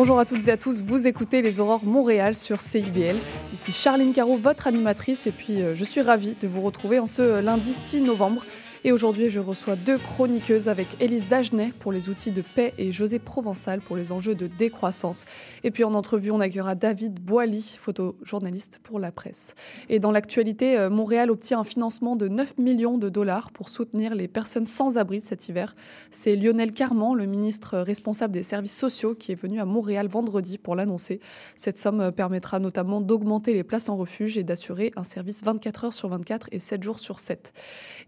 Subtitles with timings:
[0.00, 3.18] Bonjour à toutes et à tous, vous écoutez les Aurores Montréal sur CIBL.
[3.52, 7.06] Ici Charline Caro, votre animatrice, et puis euh, je suis ravie de vous retrouver en
[7.06, 8.46] ce lundi 6 novembre.
[8.82, 12.92] Et aujourd'hui, je reçois deux chroniqueuses avec Élise Dagenet pour les outils de paix et
[12.92, 15.26] José Provençal pour les enjeux de décroissance.
[15.64, 19.54] Et puis en entrevue, on accueillera David Boily, photojournaliste pour la presse.
[19.90, 24.14] Et dans l'actualité, euh, Montréal obtient un financement de 9 millions de dollars pour soutenir
[24.14, 25.74] les personnes sans abri cet hiver.
[26.10, 30.56] C'est Lionel Carman, le ministre responsable des services sociaux, qui est venu à Montréal vendredi
[30.56, 31.20] pour l'annoncer.
[31.54, 35.94] Cette somme permettra notamment d'augmenter les places en refuge et d'assurer un service 24 heures
[35.94, 37.52] sur 24 et 7 jours sur 7.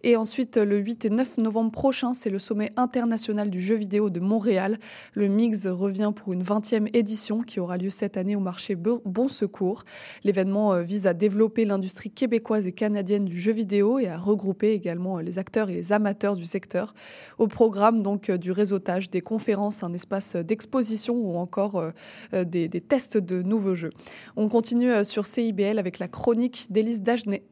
[0.05, 4.11] Et ensuite, le 8 et 9 novembre prochain, c'est le sommet international du jeu vidéo
[4.11, 4.78] de Montréal.
[5.14, 9.28] Le MIGS revient pour une 20e édition qui aura lieu cette année au marché Bon
[9.28, 9.84] Secours.
[10.25, 14.73] L'événement euh, vise à développer l'industrie québécoise et canadienne du jeu vidéo et à regrouper
[14.73, 16.95] également euh, les acteurs et les amateurs du secteur.
[17.39, 21.92] Au programme donc euh, du réseautage, des conférences, un espace d'exposition ou encore
[22.33, 23.91] des, des tests de nouveaux jeux.
[24.36, 27.45] On continue sur CIBL avec la chronique d'Élise Dagenet.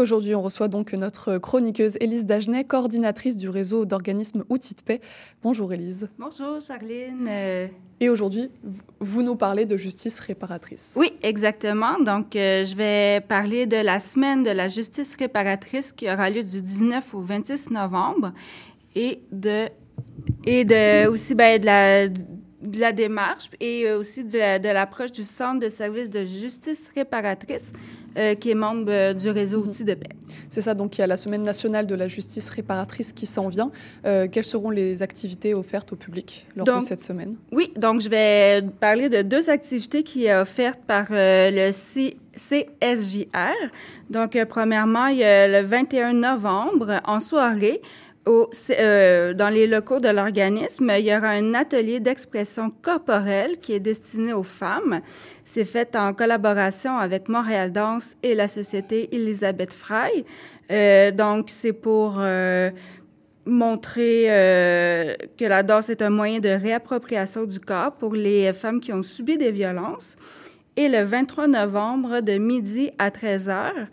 [0.00, 5.00] Aujourd'hui, on reçoit donc notre chroniqueuse Élise Dagenet, coordinatrice du réseau d'organismes Outils de paix.
[5.42, 6.08] Bonjour Élise.
[6.18, 7.28] Bonjour Charline.
[8.02, 8.50] Et aujourd'hui,
[8.98, 10.94] vous nous parlez de justice réparatrice.
[10.96, 11.98] Oui, exactement.
[12.00, 16.42] Donc, euh, je vais parler de la semaine de la justice réparatrice qui aura lieu
[16.42, 18.32] du 19 au 26 novembre
[18.96, 19.66] et de,
[20.44, 22.08] et de aussi ben, de la
[22.62, 26.24] de la démarche et euh, aussi de, la- de l'approche du Centre de services de
[26.24, 27.72] justice réparatrice,
[28.16, 30.08] euh, qui est membre euh, du réseau Outils de paix.
[30.48, 33.48] C'est ça, donc il y a la semaine nationale de la justice réparatrice qui s'en
[33.48, 33.70] vient.
[34.04, 37.36] Euh, quelles seront les activités offertes au public lors de cette semaine?
[37.52, 43.54] Oui, donc je vais parler de deux activités qui est offerte par le C- CSJR.
[44.10, 47.80] Donc, premièrement, il y a le 21 novembre, en soirée,
[48.28, 53.80] euh, dans les locaux de l'organisme, il y aura un atelier d'expression corporelle qui est
[53.80, 55.00] destiné aux femmes.
[55.42, 60.24] C'est fait en collaboration avec Montréal Danse et la société Elisabeth Frey.
[60.70, 62.70] Euh, donc, c'est pour euh,
[63.46, 68.92] montrer que la danse est un moyen de réappropriation du corps pour les femmes qui
[68.92, 70.16] ont subi des violences.
[70.76, 73.86] Et le 23 novembre, de midi à 13 heures,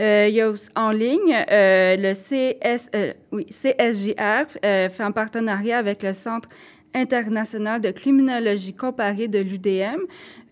[0.00, 5.78] euh, il y a en ligne euh, le CS, euh, oui, CSJR fait en partenariat
[5.78, 6.48] avec le Centre
[6.94, 10.00] international de criminologie comparée de l'UDM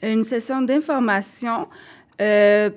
[0.03, 1.69] une session d'information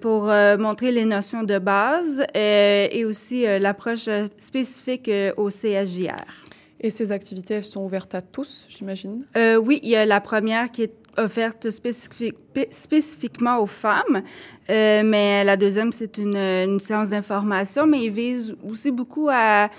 [0.01, 6.45] pour montrer les notions de base et aussi l'approche spécifique au CSJR.
[6.85, 9.25] Et ces activités, elles sont ouvertes à tous, j'imagine?
[9.37, 14.21] Euh, oui, il y a la première qui est offerte spécifique- spé- spécifiquement aux femmes,
[14.69, 19.69] euh, mais la deuxième, c'est une, une séance d'information, mais il vise aussi beaucoup à,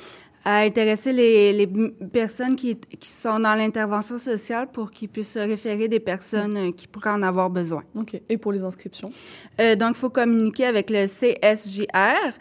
[0.45, 1.69] à intéresser les,
[2.13, 6.71] personnes qui, qui sont dans l'intervention sociale pour qu'ils puissent se référer des personnes euh,
[6.73, 7.83] qui pourraient en avoir besoin.
[7.97, 8.21] Ok.
[8.29, 9.13] Et pour les inscriptions?
[9.61, 12.33] Euh, donc, il faut communiquer avec le CSJR.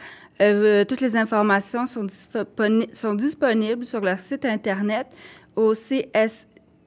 [0.42, 5.08] Euh, toutes les informations sont, disponi- sont disponibles sur leur site Internet
[5.56, 5.74] au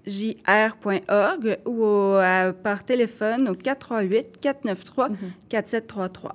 [0.08, 6.34] csjr.org ou au- à- par téléphone au 438-493-4733.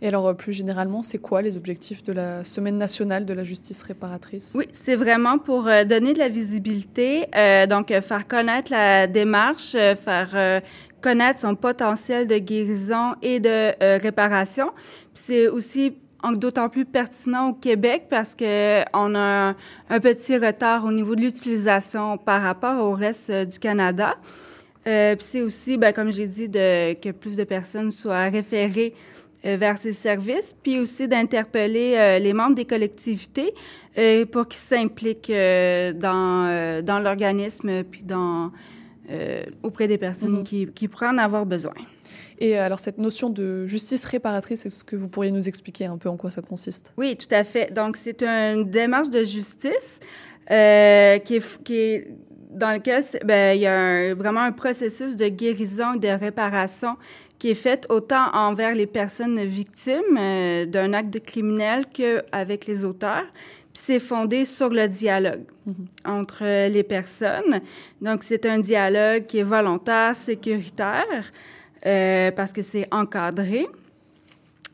[0.00, 3.42] Et alors, euh, plus généralement, c'est quoi les objectifs de la semaine nationale de la
[3.42, 4.52] justice réparatrice?
[4.54, 9.08] Oui, c'est vraiment pour euh, donner de la visibilité, euh, donc euh, faire connaître la
[9.08, 10.60] démarche, euh, faire euh,
[11.00, 13.48] connaître son potentiel de guérison et de
[13.82, 14.70] euh, réparation.
[15.14, 15.96] C'est aussi
[16.36, 19.54] d'autant plus pertinent au Québec parce que on a
[19.88, 24.16] un, petit retard au niveau de l'utilisation par rapport au reste euh, du Canada.
[24.86, 28.94] Euh, puis c'est aussi, ben, comme j'ai dit, de, que plus de personnes soient référées
[29.44, 33.52] euh, vers ces services, puis aussi d'interpeller euh, les membres des collectivités
[33.98, 38.50] euh, pour qu'ils s'impliquent euh, dans, euh, dans l'organisme, puis dans,
[39.10, 40.44] euh, auprès des personnes Mhm.
[40.44, 41.74] qui, qui pourraient en avoir besoin.
[42.40, 46.08] Et alors cette notion de justice réparatrice, est-ce que vous pourriez nous expliquer un peu
[46.08, 46.92] en quoi ça consiste?
[46.96, 47.72] Oui, tout à fait.
[47.72, 50.00] Donc, c'est une démarche de justice
[50.50, 52.08] euh, qui, est, qui est
[52.50, 56.96] dans lequel ben, il y a un- vraiment un processus de guérison et de réparation
[57.38, 63.26] qui est fait autant envers les personnes victimes euh, d'un acte criminel qu'avec les auteurs.
[63.72, 65.44] Puis c'est fondé sur le dialogue
[66.04, 67.60] entre les personnes.
[68.00, 71.04] Donc, c'est un dialogue qui est volontaire, sécuritaire,
[71.86, 73.66] euh, parce que c'est encadré.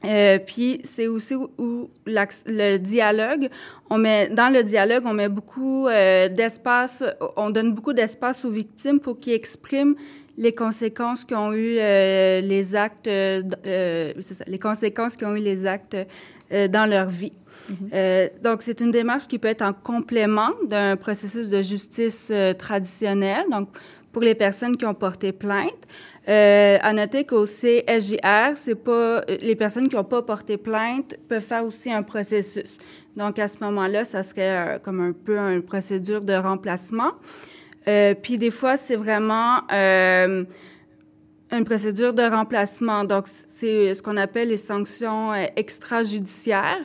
[0.05, 3.49] Euh, puis c'est aussi où, où le dialogue,
[3.89, 7.03] on met dans le dialogue, on met beaucoup euh, d'espace,
[7.37, 9.95] on donne beaucoup d'espace aux victimes pour qu'ils expriment
[10.37, 15.65] les conséquences qu'ont eu euh, les actes, euh, euh, ça, les conséquences qu'ont eu les
[15.65, 15.97] actes
[16.53, 17.33] euh, dans leur vie.
[17.95, 22.53] Euh, donc, c'est une démarche qui peut être en complément d'un processus de justice euh,
[22.53, 23.45] traditionnel.
[23.51, 23.69] Donc,
[24.13, 25.71] pour les personnes qui ont porté plainte,
[26.29, 31.17] euh, à noter qu'au CSJR, c'est pas euh, les personnes qui n'ont pas porté plainte
[31.29, 32.79] peuvent faire aussi un processus.
[33.17, 37.13] Donc, à ce moment-là, ça serait euh, comme un peu une procédure de remplacement.
[37.87, 40.45] Euh, puis des fois, c'est vraiment euh,
[41.53, 43.05] une procédure de remplacement.
[43.05, 46.81] Donc, c'est ce qu'on appelle les sanctions extrajudiciaires.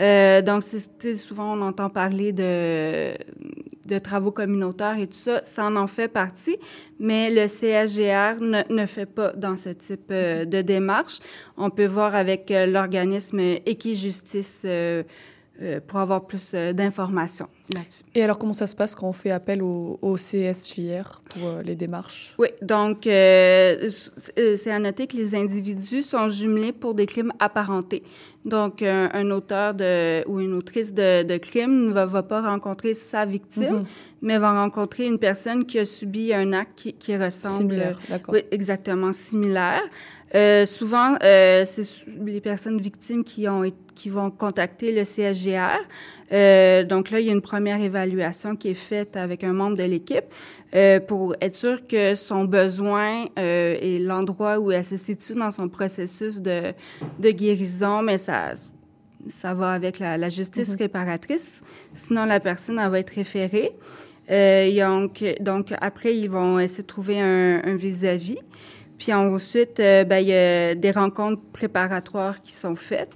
[0.00, 3.12] Euh, donc, c'est, souvent, on entend parler de,
[3.86, 5.44] de travaux communautaires et tout ça.
[5.44, 6.56] Ça en, en fait partie,
[7.00, 11.18] mais le CSGR ne, ne fait pas dans ce type euh, de démarche.
[11.56, 14.64] On peut voir avec euh, l'organisme Équijustice
[15.60, 18.04] euh, pour avoir plus euh, d'informations là-dessus.
[18.14, 21.62] Et alors comment ça se passe quand on fait appel au, au CSJR pour euh,
[21.62, 22.34] les démarches?
[22.38, 28.02] Oui, donc c'est à noter que les individus sont jumelés pour des crimes apparentés.
[28.44, 32.40] Donc, un, un auteur de, ou une autrice de, de crime ne va, va pas
[32.40, 33.84] rencontrer sa victime, Mhm.
[34.22, 37.56] mais va rencontrer une personne qui a subi un acte qui, qui ressemble.
[37.74, 38.34] Similaire, d'accord.
[38.34, 39.82] Oui, exactement, similaire.
[40.34, 43.64] Euh, souvent, euh, c'est les personnes victimes qui, ont,
[43.94, 45.78] qui vont contacter le CSGR.
[46.32, 49.76] Euh, donc là, il y a une première évaluation qui est faite avec un membre
[49.76, 50.26] de l'équipe
[50.74, 55.50] euh, pour être sûr que son besoin euh, et l'endroit où elle se situe dans
[55.50, 56.74] son processus de,
[57.18, 58.52] de guérison, mais ça,
[59.26, 61.62] ça va avec la, la justice réparatrice.
[61.94, 63.72] Sinon, la personne, elle va être référée.
[64.30, 68.38] Euh, donc, donc, après, ils vont essayer de trouver un un vis-à-vis.
[68.98, 73.12] Puis ensuite, euh, ben, il y a des rencontres préparatoires qui sont faites.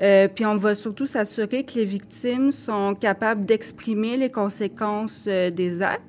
[0.00, 5.50] Euh, puis on va surtout s'assurer que les victimes sont capables d'exprimer les conséquences euh,
[5.50, 6.02] des actes,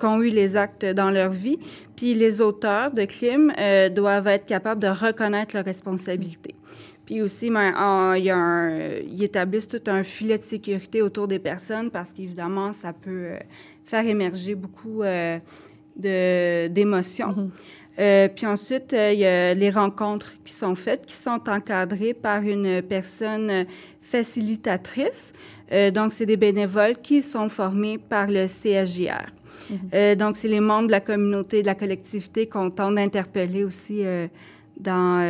[0.00, 1.58] qu'ont eu les actes dans leur vie.
[1.94, 3.52] Puis les auteurs de crimes
[3.94, 6.56] doivent être capables de reconnaître leurs responsabilités.
[7.06, 11.28] Puis aussi, ben, en- il y a ils établissent tout un filet de sécurité autour
[11.28, 13.34] des personnes parce qu'évidemment, ça peut
[13.84, 15.02] faire émerger beaucoup
[15.96, 17.50] d'émotions.
[17.98, 22.14] Euh, puis ensuite, euh, il y a les rencontres qui sont faites, qui sont encadrées
[22.14, 23.66] par une personne
[24.00, 25.32] facilitatrice.
[25.72, 29.26] Euh, donc, c'est des bénévoles qui sont formés par le CSJR.
[29.92, 34.02] Euh, donc, c'est les membres de la communauté, de la collectivité qu'on tente d'interpeller aussi
[34.78, 35.20] dans,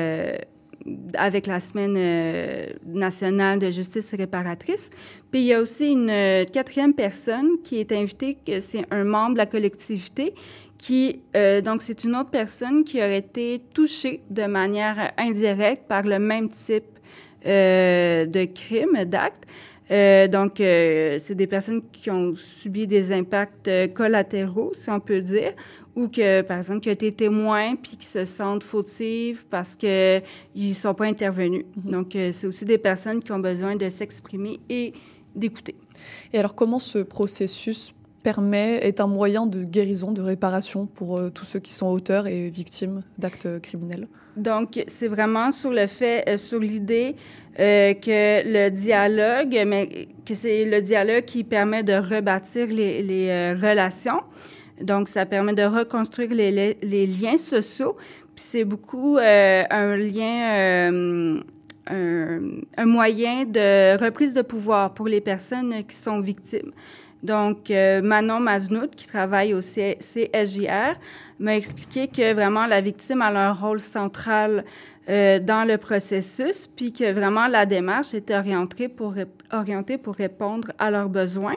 [1.15, 4.91] avec la semaine euh, nationale de justice réparatrice.
[5.31, 9.05] Puis il y a aussi une euh, quatrième personne qui est invitée, que c'est un
[9.05, 10.35] membre de la collectivité
[10.79, 16.05] qui, euh, donc c'est une autre personne qui aurait été touchée de manière indirecte par
[16.05, 16.85] le même type
[17.47, 19.45] euh, de crime, d'acte.
[19.91, 25.01] Euh, donc, euh, c'est des personnes qui ont subi des impacts euh, collatéraux, si on
[25.01, 25.53] peut dire,
[25.97, 30.23] ou que, par exemple, qui ont été témoins puis qui se sentent fautives parce qu'ils
[30.55, 31.65] ne sont pas intervenus.
[31.77, 34.93] Donc, euh, c'est aussi des personnes qui ont besoin de s'exprimer et
[35.35, 35.75] d'écouter.
[36.33, 41.31] Et alors comment ce processus permet, est un moyen de guérison, de réparation pour euh,
[41.31, 46.25] tous ceux qui sont auteurs et victimes d'actes criminels Donc, c'est vraiment sur le fait,
[46.29, 47.17] euh, sur l'idée
[47.59, 53.55] euh, que le dialogue, mais que c'est le dialogue qui permet de rebâtir les, euh,
[53.55, 54.21] relations.
[54.81, 57.97] Donc, ça permet de reconstruire les, liens sociaux.
[58.35, 60.93] Puis c'est beaucoup euh, un lien,
[61.91, 66.71] euh, un moyen de reprise de pouvoir pour les personnes qui sont victimes.
[67.23, 70.95] Donc, euh, Manon Maznout, qui travaille au CSJR,
[71.41, 74.65] m'a expliqué que vraiment la victime a un rôle central
[75.09, 81.09] euh, dans le processus, puis que vraiment la démarche est orientée pour, répondre à leurs
[81.09, 81.57] besoins.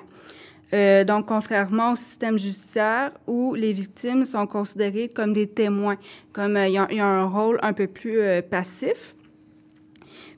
[0.74, 5.98] Euh, donc, contrairement au système judiciaire où les victimes sont considérées comme des témoins,
[6.34, 9.16] comme il y, y a un rôle un peu plus passif.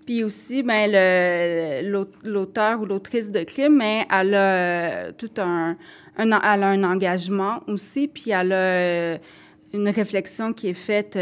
[0.06, 5.78] Puis aussi, ben, le- l'auteur ou l'autrice de crime, mais elle a euh, tout un,
[6.18, 9.18] un, elle a un engagement aussi, puis elle a
[9.74, 11.18] une réflexion qui est faite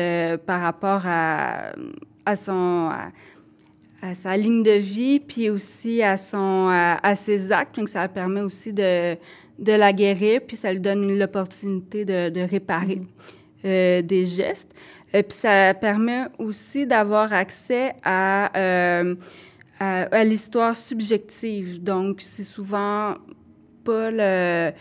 [0.45, 1.73] par rapport à,
[2.25, 2.89] à son...
[4.03, 7.75] À, sa ligne de vie, puis aussi à, son, à, ses actes.
[7.75, 9.13] Donc, ça permet aussi de,
[9.59, 13.01] de la guérir, puis ça lui donne l'opportunité de, de réparer
[13.63, 14.01] mm-hmm.
[14.01, 14.73] des gestes.
[15.13, 19.15] Et puis ça permet aussi d'avoir accès à, euh,
[19.79, 21.83] à, l'histoire subjective.
[21.83, 23.15] Donc, c'est souvent
[23.83, 24.71] pas le,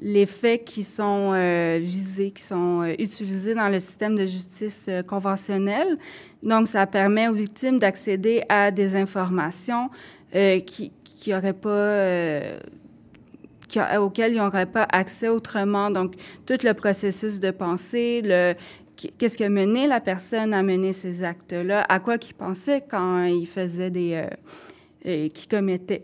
[0.00, 4.86] les faits qui sont euh, visés, qui sont euh, utilisés dans le système de justice
[4.88, 5.98] euh, conventionnel.
[6.42, 9.90] Donc, ça permet aux victimes d'accéder à des informations
[10.34, 12.56] euh, qui qui n'auraient pas
[13.98, 15.90] auxquelles ils n'auraient pas accès autrement.
[15.90, 16.14] Donc,
[16.46, 18.54] tout le processus de pensée, le,
[19.18, 23.24] qu'est-ce qui a mené la personne à mener ces actes-là, à quoi qu'il pensait quand
[23.24, 24.26] il faisait des, euh,
[25.06, 26.02] euh qui commettait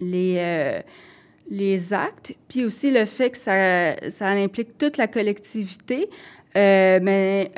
[0.00, 0.80] les euh,
[1.50, 6.08] les actes, puis aussi le fait que ça, ça implique toute la collectivité,
[6.54, 7.50] mais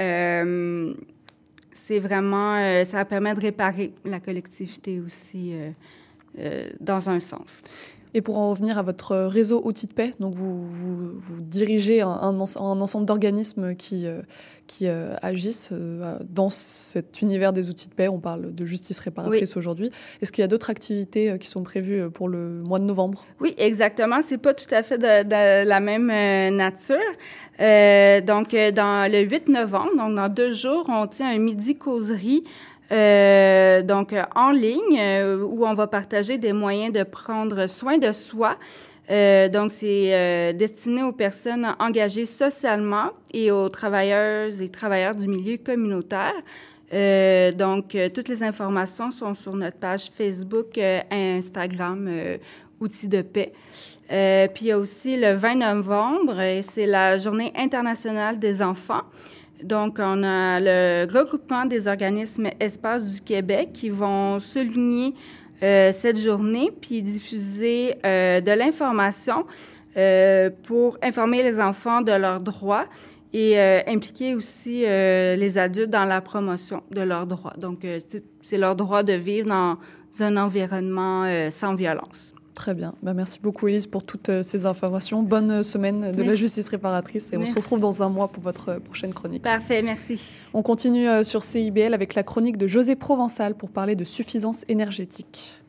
[1.72, 5.52] c'est vraiment, ça permet de réparer la collectivité aussi
[6.80, 7.62] dans un sens.
[8.16, 12.08] Et pour en revenir à votre réseau outils de paix, donc vous, vous, dirigez un,
[12.08, 14.22] un, ensemble d'organismes qui, euh,
[14.66, 18.08] qui euh, agissent euh, dans cet univers des outils de paix.
[18.08, 19.90] On parle de justice réparatrice aujourd'hui.
[20.22, 23.26] Est-ce qu'il y a d'autres activités qui sont prévues pour le mois de novembre?
[23.38, 24.22] Oui, exactement.
[24.22, 26.06] C'est pas tout à fait de, la même
[26.56, 26.96] nature.
[27.58, 32.44] donc, dans le 8 novembre, donc dans deux jours, on tient un midi causerie
[32.92, 37.98] euh, donc euh, en ligne euh, où on va partager des moyens de prendre soin
[37.98, 38.56] de soi.
[39.08, 45.28] Euh, donc, c'est euh, destiné aux personnes engagées socialement et aux travailleuses et travailleurs du
[45.28, 46.34] milieu communautaire.
[47.56, 50.78] donc, toutes les informations sont sur notre page Facebook
[51.10, 52.08] Instagram
[52.80, 53.52] Outils de paix.
[54.54, 59.02] puis, il y a aussi le 20 novembre, c'est la Journée internationale des enfants.
[59.62, 65.14] Donc, on a le regroupement des organismes Espace du Québec qui vont souligner
[65.62, 69.46] euh, cette journée puis diffuser euh, de l'information
[69.96, 72.84] euh, pour informer les enfants de leurs droits
[73.32, 77.52] et impliquer aussi les adultes dans la promotion de leurs droits.
[77.58, 77.86] Donc,
[78.40, 79.76] c'est leur droit de vivre dans
[80.20, 82.35] un environnement sans violence.
[82.56, 82.94] Très bien.
[83.02, 85.22] Ben, merci beaucoup, Elise, pour toutes euh, ces informations.
[85.22, 88.42] Bonne euh, semaine de la justice réparatrice et on se retrouve dans un mois pour
[88.42, 89.42] votre euh, prochaine chronique.
[89.42, 90.18] Parfait, merci.
[90.54, 95.60] On continue sur CIBL avec la chronique de José Provençal pour parler de suffisance énergétique.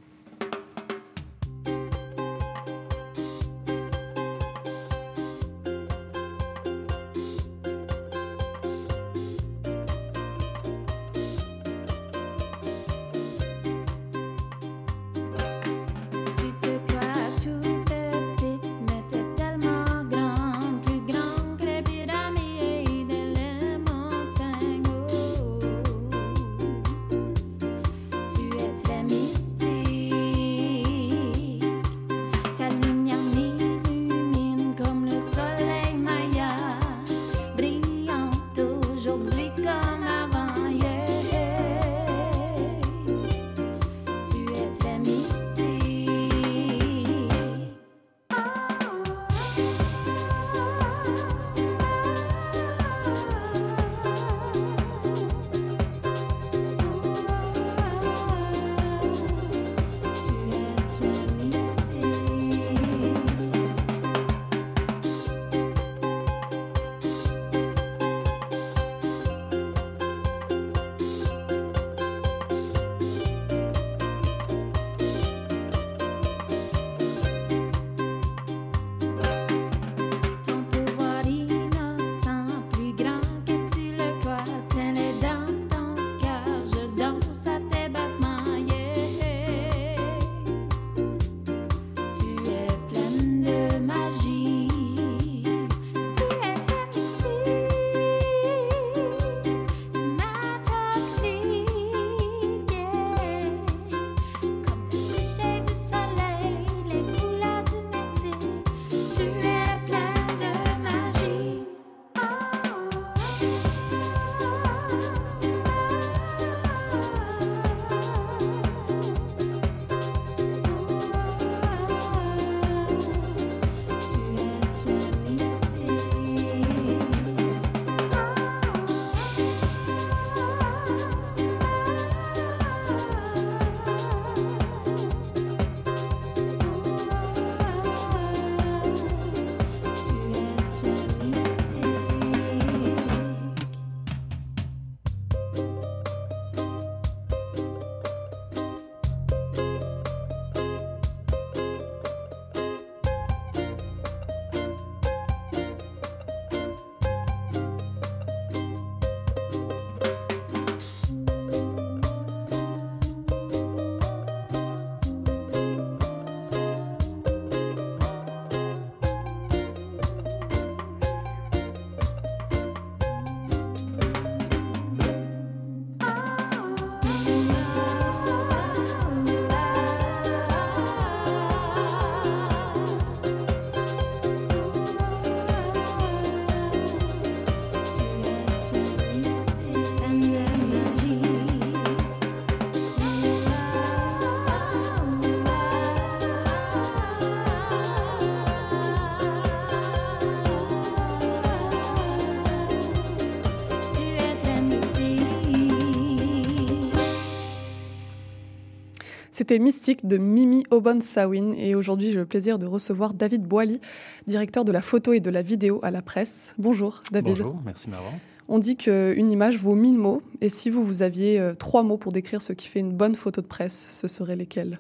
[209.48, 213.80] C'était Mystique de Mimi Obon Sawin et aujourd'hui j'ai le plaisir de recevoir David Boily,
[214.28, 216.54] directeur de la photo et de la vidéo à la presse.
[216.58, 217.30] Bonjour David.
[217.30, 218.12] Bonjour, merci Maron.
[218.50, 221.96] On dit qu'une image vaut mille mots et si vous, vous aviez euh, trois mots
[221.96, 224.80] pour décrire ce qui fait une bonne photo de presse, ce seraient lesquels?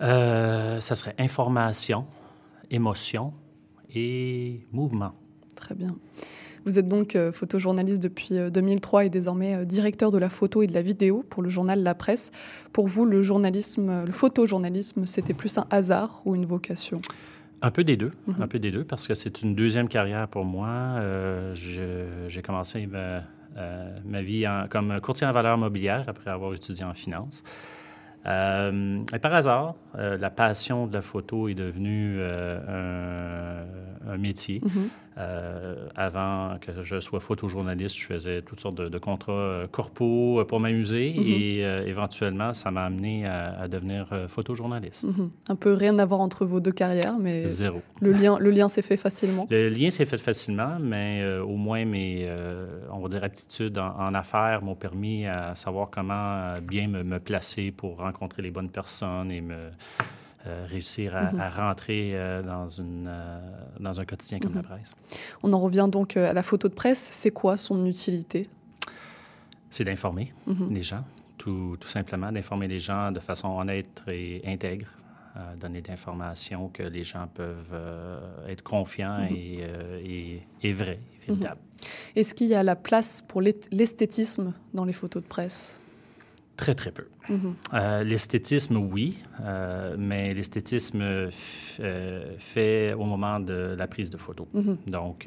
[0.00, 2.06] Euh, Ça serait information,
[2.70, 3.34] émotion
[3.94, 5.12] et mouvement.
[5.56, 5.94] Très bien.
[6.64, 10.62] Vous êtes donc euh, photojournaliste depuis 2003 euh, et désormais euh, directeur de la photo
[10.62, 12.30] et de la vidéo pour le journal La Presse.
[12.72, 17.00] Pour vous, le journalisme, le photojournalisme, c'était plus un hasard ou une vocation?
[17.60, 18.42] Un peu des deux, mm -hmm.
[18.42, 20.68] un peu des deux, parce que c'est une deuxième carrière pour moi.
[20.68, 21.54] Euh,
[22.28, 23.22] J'ai commencé ma,
[23.56, 27.42] euh, ma vie en, comme courtier en valeur mobilière après avoir étudié en finance.
[28.26, 33.64] Euh, et par hasard, euh, la passion de la photo est devenue euh,
[34.06, 34.60] un, un, métier.
[34.62, 34.88] Mm -hmm.
[35.96, 41.08] avant que je sois photojournaliste, je faisais toutes sortes de, de contrats corpaux pour m'amuser
[41.16, 41.40] mm -hmm.
[41.40, 44.02] et éventuellement, ça m'a amené à, à devenir
[44.34, 45.04] photojournaliste.
[45.08, 45.52] Mm -hmm.
[45.52, 47.80] Un peu rien à voir entre vos deux carrières, mais Zéro.
[48.06, 49.44] le lien, le lien s'est fait facilement.
[49.50, 51.10] Le lien s'est fait facilement, mais
[51.52, 52.10] au moins mes,
[52.96, 56.30] on va dire, aptitudes en, en affaires m'ont permis à savoir comment
[56.72, 59.60] bien me, me placer pour rencontrer les bonnes personnes et me
[60.46, 61.40] euh, réussir à, mm -hmm.
[61.46, 63.40] à rentrer euh, dans, une, euh,
[63.86, 64.70] dans un quotidien comme mm -hmm.
[64.70, 64.90] la presse.
[65.42, 67.02] On en revient donc à la photo de presse.
[67.22, 68.40] C'est quoi son utilité?
[69.74, 70.74] C'est d'informer mm -hmm.
[70.76, 71.04] les gens,
[71.42, 74.90] tout, tout simplement, d'informer les gens de façon honnête et intègre.
[75.64, 77.78] donner d'informations que les gens peuvent
[78.52, 79.48] être confiants et,
[80.14, 80.22] et,
[80.66, 81.62] et vrais, véritables.
[82.18, 83.40] Est-ce qu'il y a la place pour
[83.80, 85.60] l'esthétisme dans les photos de presse?
[86.56, 87.06] Très, très peu.
[87.28, 87.54] Mm -hmm.
[87.74, 89.08] euh, l'esthétisme, oui,
[89.40, 91.30] euh, mais l'esthétisme euh,
[92.38, 94.48] fait au moment de la prise de photo.
[94.52, 94.76] Mm -hmm.
[94.96, 95.18] Donc,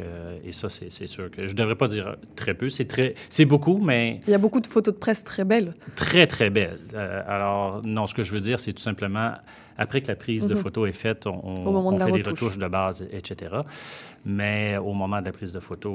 [0.47, 2.07] et ça, c'est sûr que je ne devrais pas dire
[2.41, 2.67] très peu,
[3.35, 4.03] c'est beaucoup, mais...
[4.27, 5.71] Il y a beaucoup de photos de presse très belles.
[5.95, 6.79] Très, très belles.
[7.35, 9.31] Alors, non, ce que je veux dire, c'est tout simplement,
[9.83, 10.55] après que la prise mm -hmm.
[10.55, 13.31] de photo est faite, on, on, on fait des retouches de base, etc.
[14.25, 15.91] Mais au moment de la prise de photo,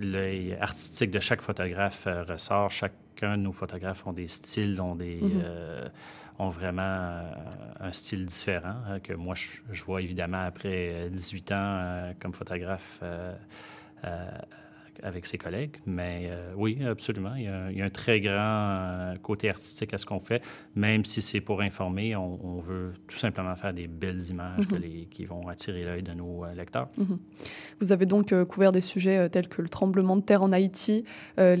[0.00, 5.16] l'œil artistique de chaque photographe ressort, chacun de nos photographes ont des styles, ont, des,
[5.16, 5.42] mm -hmm.
[5.44, 5.88] euh,
[6.38, 11.52] ont vraiment euh, un style différent hein, que moi, je, je, vois évidemment après 18
[11.52, 13.02] ans euh, comme photographe
[15.02, 15.76] avec ses collègues.
[15.86, 17.34] Mais euh, oui, absolument.
[17.36, 20.20] Il y, a, il y, a, un très grand euh, côté artistique à ce qu'on
[20.20, 20.42] fait,
[20.74, 22.16] même si c'est pour informer.
[22.16, 24.80] On, on, veut tout simplement faire des belles images mm -hmm.
[24.80, 26.88] les, qui vont attirer l'œil de nos euh, lecteurs.
[26.96, 27.18] Mm -hmm.
[27.80, 31.04] Vous avez donc couvert des sujets tels que le tremblement de terre en Haïti,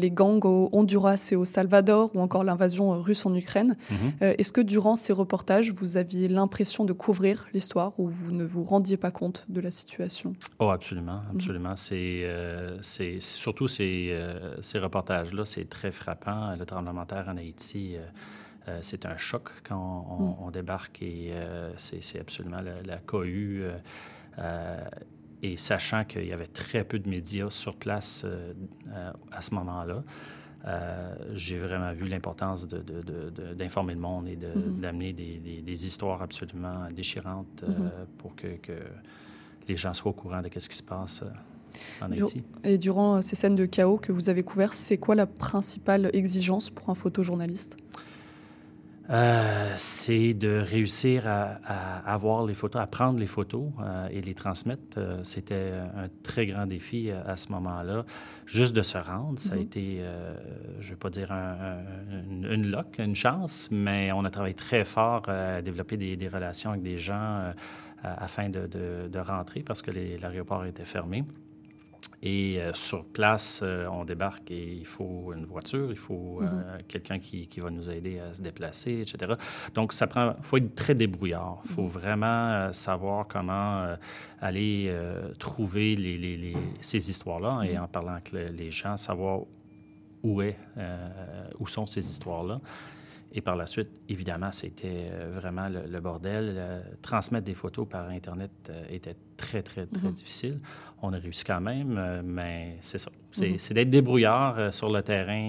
[0.02, 3.72] les gangs au Honduras et au Salvador, ou encore l'invasion russe en Ukraine.
[3.90, 4.34] Mm -hmm.
[4.40, 8.64] Est-ce que durant ces reportages, vous aviez l'impression de couvrir l'histoire ou vous ne vous
[8.74, 10.28] rendiez pas compte de la situation?
[10.62, 11.76] Oh, absolument, absolument.
[11.76, 16.54] C'est surtout ces, euh, ces reportages-là, c'est très frappant.
[16.56, 18.00] Le tremblement de terre en Haïti, euh,
[18.68, 20.36] euh, c'est un choc quand on, mm.
[20.40, 21.32] on débarque et
[21.76, 23.64] c'est absolument la, la cohue.
[25.42, 28.26] et sachant qu'il y avait très peu de médias sur place
[29.32, 30.02] à ce moment-là,
[30.66, 35.16] euh, j'ai vraiment vu l'importance d'informer le monde et d'amener mm -hmm.
[35.16, 37.86] des, des, des, histoires absolument déchirantes mm -hmm.
[37.86, 38.72] euh, pour que, que,
[39.68, 41.24] les gens soient au courant de ce qui se passe
[42.02, 42.42] en Haïti.
[42.62, 46.70] Et durant ces scènes de chaos que vous avez couvertes, c'est quoi la principale exigence
[46.70, 47.76] pour un photojournaliste?
[49.10, 54.22] Euh, c'est de réussir à, à, avoir les photos, à prendre les photos euh, et
[54.22, 54.96] les transmettre.
[54.96, 58.06] Euh, C'était un très grand défi à ce moment-là.
[58.46, 59.60] Juste de se rendre, ça mm -hmm.
[59.60, 60.02] a été,
[60.80, 61.78] je ne vais pas dire un, un,
[62.30, 66.28] une, une luck, une chance, mais on a travaillé très fort à développer des, des
[66.28, 67.52] relations avec des gens
[68.02, 69.90] afin de, de, de, rentrer parce que
[70.22, 71.24] l'aéroport était fermé.
[72.26, 76.44] Et euh, sur place, euh, on débarque et il faut une voiture, il faut mm
[76.44, 76.48] -hmm.
[76.48, 79.34] euh, quelqu'un qui, qui, va nous aider à se déplacer, etc.
[79.74, 80.34] Donc, ça prend.
[80.38, 81.58] Il faut être très débrouillard.
[81.66, 82.00] Il faut mm -hmm.
[82.00, 83.72] vraiment savoir comment
[84.48, 84.74] aller
[85.46, 86.56] trouver les, les, les,
[86.90, 87.70] ces histoires-là mm -hmm.
[87.72, 89.34] et en parlant avec les gens, savoir
[90.28, 90.56] où, est,
[91.60, 92.56] où sont ces histoires-là.
[93.36, 96.54] Et par la suite, évidemment, c'était vraiment le, le bordel.
[96.56, 100.14] Euh, transmettre des photos par Internet euh, était très, très, très mm -hmm.
[100.14, 100.60] difficile.
[101.02, 103.10] On a réussi quand même, euh, mais c'est ça.
[103.32, 103.72] C'est mm -hmm.
[103.74, 105.46] d'être débrouillard sur le terrain.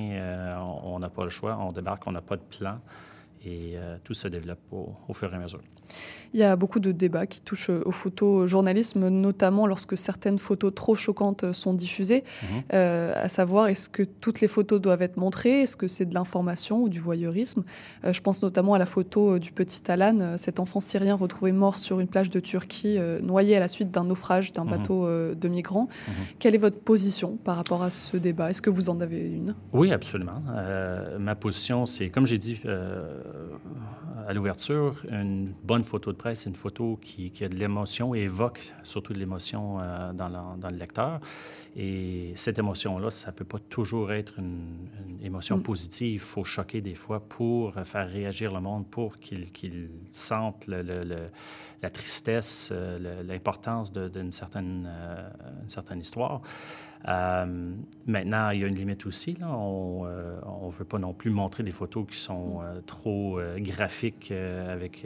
[0.92, 1.54] on n'a pas le choix.
[1.68, 2.78] On débarque, on n'a pas de plan.
[3.46, 5.62] Et tout se développe au, au fur et à mesure.
[6.34, 10.94] Il y a beaucoup de débats qui touchent au photojournalisme, notamment lorsque certaines photos trop
[10.96, 12.26] choquantes sont diffusées,
[12.74, 16.14] euh, à savoir est-ce que toutes les photos doivent être montrées, est-ce que c'est de
[16.14, 17.64] l'information ou du voyeurisme?
[18.04, 21.78] Euh, je pense notamment à la photo du petit Alan, cet enfant syrien retrouvé mort
[21.78, 24.70] sur une plage de Turquie, euh, noyé à la suite d'un naufrage d'un mmh.
[24.70, 25.88] bateau euh, de migrants.
[25.88, 26.12] Mmh.
[26.40, 28.50] Quelle est votre position par rapport à ce débat?
[28.50, 29.56] Est-ce que vous en avez une?
[29.72, 30.44] Oui, absolument.
[31.20, 32.60] ma position, c'est, comme j'ai dit
[34.28, 38.22] à l'ouverture, une bonne photo de presse, une photo qui, qui, a de l'émotion et
[38.22, 41.20] évoque surtout de l'émotion euh, dans, le, dans, le lecteur.
[41.76, 45.64] Et cette émotion-là, ça ne peut pas toujours être une, une émotion mm.
[45.64, 46.14] positive.
[46.14, 50.82] Il faut choquer des fois pour faire réagir le monde, pour qu'il qu sente le,
[50.82, 51.30] le,
[51.82, 55.30] la tristesse, euh, l'importance d'une certaine, euh,
[55.62, 56.42] une certaine histoire.
[57.08, 57.74] Euh,
[58.06, 59.36] maintenant, il y a une limite aussi.
[59.36, 59.50] Là.
[59.50, 65.06] On ne veut pas non plus montrer des photos qui sont trop graphiques avec,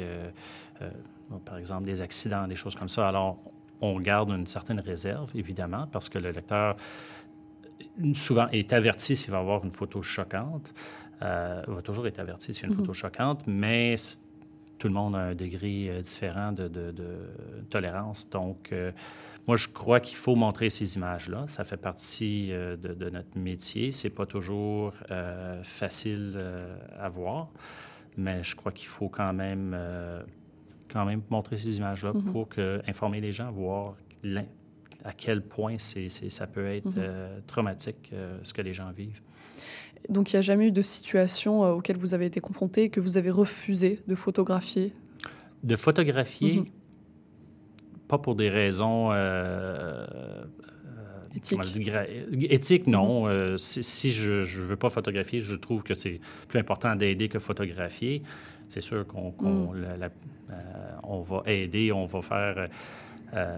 [1.45, 3.07] par exemple, des accidents, des choses comme ça.
[3.07, 3.37] Alors,
[3.81, 6.75] on garde une certaine réserve, évidemment, parce que le lecteur
[8.13, 10.73] souvent est averti s'il va avoir une photo choquante.
[11.21, 12.79] Euh, va toujours être averti s'il y a une mm-hmm.
[12.79, 13.95] photo choquante, mais
[14.79, 16.71] tout le monde a un degré euh, différent de,
[17.69, 18.29] tolérance.
[18.29, 18.91] Donc, euh,
[19.45, 21.45] moi, je crois qu'il faut montrer ces images-là.
[21.47, 23.91] Ça fait partie euh, de, notre métier.
[23.91, 24.93] C'est pas toujours
[25.63, 26.39] facile
[26.97, 27.49] à voir,
[28.17, 29.77] mais je crois qu'il faut quand même,
[30.87, 32.31] quand même montrer ces images-là mm-hmm.
[32.31, 33.95] pour que, informer les gens, voir
[35.03, 37.45] à quel point ça peut être mm-hmm.
[37.47, 38.11] traumatique
[38.43, 39.21] ce que les gens vivent.
[40.07, 42.89] Donc il n'y a jamais eu de situation euh, auquel vous avez été confronté et
[42.89, 44.93] que vous avez refusé de photographier?
[45.63, 46.65] De photographier, mhm.
[48.07, 50.05] pas pour des raisons euh,
[51.35, 52.87] éthiques.
[52.87, 53.25] non.
[53.25, 53.29] Mhm.
[53.29, 57.39] Euh, si, je ne veux pas photographier, je trouve que c'est plus important d'aider que
[57.39, 58.23] photographier.
[58.69, 60.09] C'est sûr qu'on mhm.
[61.03, 62.69] on va aider, on va faire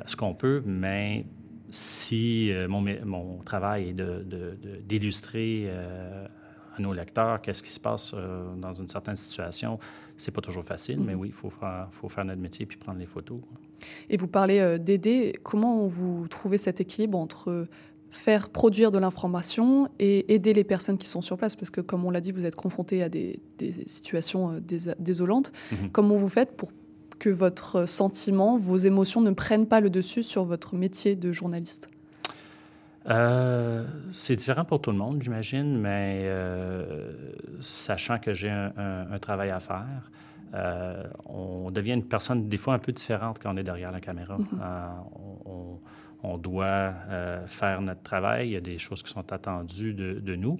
[0.06, 1.26] ce qu'on peut, mais
[1.72, 6.28] si euh, mon, mon, travail est d'illustrer de, euh,
[6.78, 9.80] à nos lecteurs qu'est-ce qui se passe euh, dans une certaine situation,
[10.18, 11.22] c'est pas toujours facile, mais mhm.
[11.22, 13.40] oui, il faut faire, faut faire notre métier puis prendre les photos.
[14.10, 15.34] Et vous parlez d'aider.
[15.44, 17.68] Comment vous trouvez cet équilibre entre
[18.12, 21.56] faire produire de l'information et aider les personnes qui sont sur place?
[21.56, 24.62] Parce que, comme on l'a dit, vous êtes confronté à des, des situations
[25.00, 25.52] désolantes.
[25.72, 25.90] Mhm.
[25.92, 26.72] Comment vous faites pour
[27.22, 31.90] que votre sentiment, vos émotions ne prennent pas le dessus sur votre métier de journaliste
[33.10, 37.12] euh, c'est différent pour tout le monde, j'imagine, mais euh,
[37.60, 40.12] sachant que j'ai un, travail à faire,
[40.54, 44.02] euh, on devient une personne des fois un peu différente quand on est derrière la
[44.02, 44.38] caméra.
[44.38, 44.60] Mm-hmm.
[45.46, 45.80] on,
[46.22, 46.94] on, doit
[47.48, 50.60] faire notre travail, il y a des choses qui sont attendues de, de nous.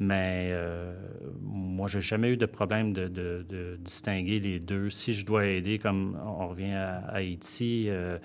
[0.00, 0.94] Mais euh,
[1.42, 4.88] moi, j'ai jamais eu de problème de, distinguer les deux.
[4.88, 8.18] Si je dois aider, comme on revient à, Haïti, euh,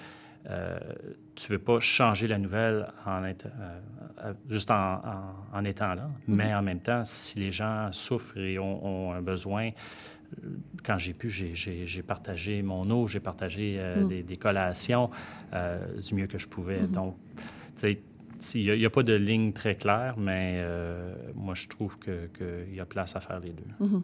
[0.50, 0.80] euh,
[1.36, 6.36] tu veux pas changer la nouvelle en euh, juste en, étant là, mm-hmm.
[6.36, 9.72] mais en même temps, si les gens souffrent et ont, un besoin,
[10.84, 14.24] quand j'ai pu, j'ai partagé mon eau, j'ai partagé mm.
[14.24, 15.10] des, collations
[15.52, 16.84] du mieux que je pouvais.
[16.84, 16.92] Mm-hmm.
[16.92, 17.44] Donc, tu
[17.76, 18.00] sais,
[18.54, 22.80] il n'y a, pas de ligne très claire, mais euh, moi, je trouve qu'il y
[22.80, 23.64] a place à faire les deux.
[23.80, 24.04] Mhm.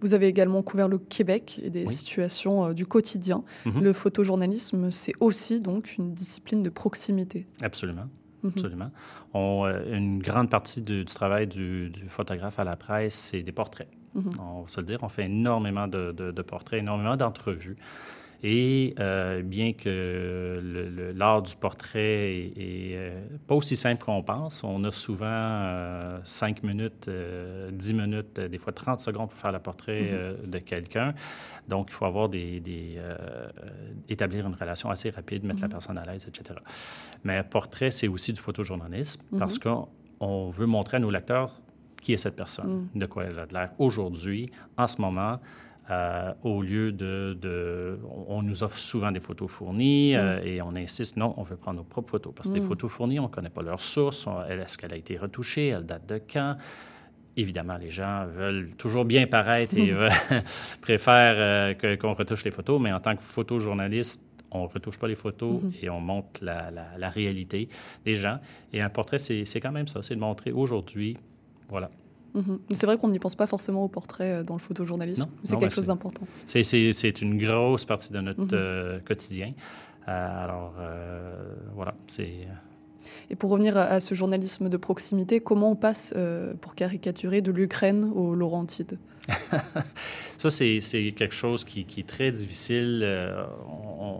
[0.00, 3.44] Vous avez également couvert le Québec et des situations euh, du quotidien.
[3.66, 3.82] Mhm.
[3.82, 7.46] Le photojournalisme, c'est aussi donc une discipline de proximité.
[7.62, 8.08] Absolument.
[8.42, 8.52] Mhm.
[8.54, 8.90] Absolument.
[9.34, 13.88] On, euh, une grande partie du, travail du, photographe à la presse, c'est des portraits.
[14.40, 17.76] On va se le dire, on fait énormément de, de portraits, énormément d'entrevues.
[18.42, 24.82] Et euh, bien que l'art du portrait est, euh, pas aussi simple qu'on pense, on
[24.84, 27.10] a souvent euh, 5 minutes,
[27.70, 30.50] 10 minutes, des fois 30 secondes pour faire le portrait mm-hmm.
[30.50, 31.14] de quelqu'un.
[31.68, 32.62] Donc, il faut avoir des,
[34.08, 35.70] établir une relation assez rapide, mettre la mm-hmm.
[35.70, 36.58] personne à l'aise, etc.
[37.24, 39.86] Mais portrait, c'est aussi du photojournalisme parce mm-hmm.
[40.20, 41.60] qu'on veut montrer à nos lecteurs
[42.00, 42.98] qui est cette personne, mm.
[42.98, 45.38] de quoi elle a l'air aujourd'hui, en ce moment,
[45.90, 50.46] euh, au lieu de, On nous offre souvent des photos fournies euh, mm.
[50.46, 52.32] et on insiste, non, on veut prendre nos propres photos.
[52.34, 52.68] Parce que les mm.
[52.68, 54.28] photos fournies, on ne connaît pas leur source.
[54.48, 55.68] Est-ce qu'elle a été retouchée?
[55.68, 56.56] Elle date de quand?
[57.36, 59.92] Évidemment, les gens veulent toujours bien paraître et
[60.80, 65.08] préfèrent euh, qu'on retouche les photos, mais en tant que photojournaliste, on ne retouche pas
[65.08, 65.84] les photos mm-hmm.
[65.84, 67.68] et on montre la, la, réalité
[68.04, 68.38] des gens.
[68.72, 71.16] Et un portrait, c'est quand même ça, c'est de montrer aujourd'hui,
[71.68, 71.90] voilà,
[72.34, 72.58] Mhm.
[72.70, 75.28] C'est vrai qu'on n'y pense pas forcément au portrait euh, dans le photojournalisme.
[75.42, 76.26] C'est quelque chose d'important.
[76.46, 78.50] C'est une grosse partie de notre mhm.
[78.52, 79.52] euh, quotidien.
[80.08, 80.74] Euh, alors,
[81.74, 82.46] voilà, c'est...
[83.30, 86.14] Et pour revenir à, ce journalisme de proximité, comment on passe,
[86.60, 88.98] pour caricaturer, de l'Ukraine aux Laurentides
[90.38, 93.00] Ça, c'est quelque chose qui, est très difficile.
[93.02, 93.44] Euh,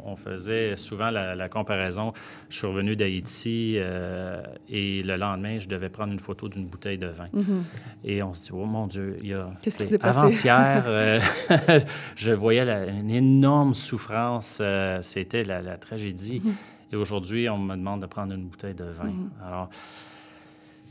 [0.05, 2.13] on, faisait souvent la, comparaison.
[2.51, 6.99] Je suis revenu d'Haïti euh, et le lendemain, je devais prendre une photo d'une bouteille
[6.99, 7.29] de vin.
[7.35, 7.63] Mm-hmm.
[8.05, 9.51] Et on se dit, oh mon Dieu, il y a...
[9.63, 10.19] Qu'est-ce qui s'est passé?
[10.19, 11.21] Avant-hier, euh,
[12.17, 14.61] je voyais une énorme souffrance.
[15.01, 16.41] C'était la, tragédie.
[16.41, 16.53] Mm-hmm.
[16.93, 19.09] Et aujourd'hui, on me demande de prendre une bouteille de vin.
[19.09, 19.47] Mm-hmm.
[19.47, 19.69] Alors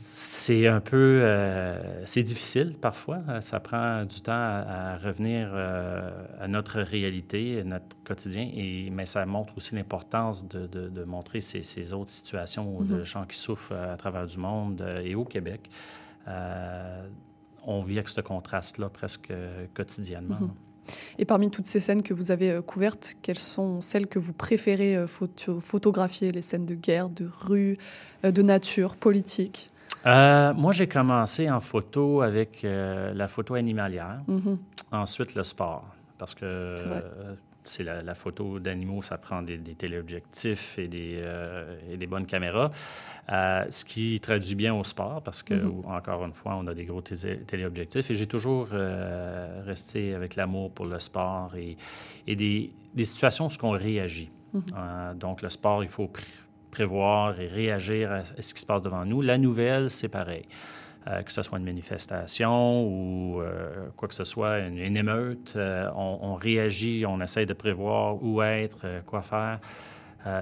[0.02, 0.96] C'est un peu...
[1.22, 3.18] euh, c'est difficile parfois.
[3.40, 6.10] Ça prend du temps à, à revenir euh,
[6.40, 11.04] à notre réalité, à notre quotidien, et, mais ça montre aussi l'importance de, de- de
[11.04, 15.14] montrer ces, ces autres situations de gens qui souffrent à travers du monde euh, et
[15.14, 15.68] au Québec.
[16.28, 17.06] Euh,
[17.66, 19.32] on vit avec ce contraste-là presque
[19.74, 20.38] quotidiennement.
[21.18, 24.32] Et parmi toutes ces scènes que vous avez euh, couvertes, quelles sont celles que vous
[24.32, 26.32] préférez euh, photo- photographier?
[26.32, 27.76] Les scènes de guerre, de rue,
[28.24, 29.70] euh, de nature, politique?
[30.06, 34.58] Euh, moi, j'ai commencé en photo avec euh, la photo animalière, Mhm.
[34.92, 35.84] ensuite le sport,
[36.18, 37.00] parce que euh,
[37.70, 42.06] c'est la, la photo d'animaux, ça prend des, des téléobjectifs et des, euh, et des
[42.06, 42.70] bonnes caméras,
[43.32, 45.84] Euh, ce qui traduit bien au sport, parce que, Mhm.
[45.86, 50.34] encore une fois, on a des gros télé- téléobjectifs, et j'ai toujours euh, resté avec
[50.34, 51.76] l'amour pour le sport et,
[52.26, 54.30] et des, des situations où on réagit.
[54.52, 54.62] Mhm.
[55.24, 56.26] Donc, le sport, il faut pr-
[56.72, 59.22] prévoir et réagir à ce qui se passe devant nous.
[59.22, 60.42] La nouvelle, c'est pareil.
[61.06, 65.54] Euh, que ce soit une manifestation ou euh, quoi que ce soit, une, une émeute,
[65.56, 69.60] euh, on, on réagit, on essaie de prévoir où être, quoi faire.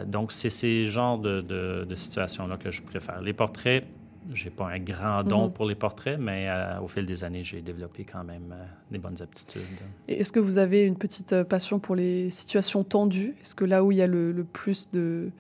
[0.06, 3.20] Donc, c'est ces genres de, de- de situations-là que je préfère.
[3.22, 3.84] Les portraits,
[4.32, 5.52] j'ai pas un grand don Mhm.
[5.52, 8.98] pour les portraits, mais euh, au fil des années, j'ai développé quand même euh, des
[8.98, 9.62] bonnes aptitudes.
[10.08, 13.36] Est-ce que vous avez une petite passion pour les situations tendues?
[13.40, 15.30] Est-ce que là où il y a le, le plus de,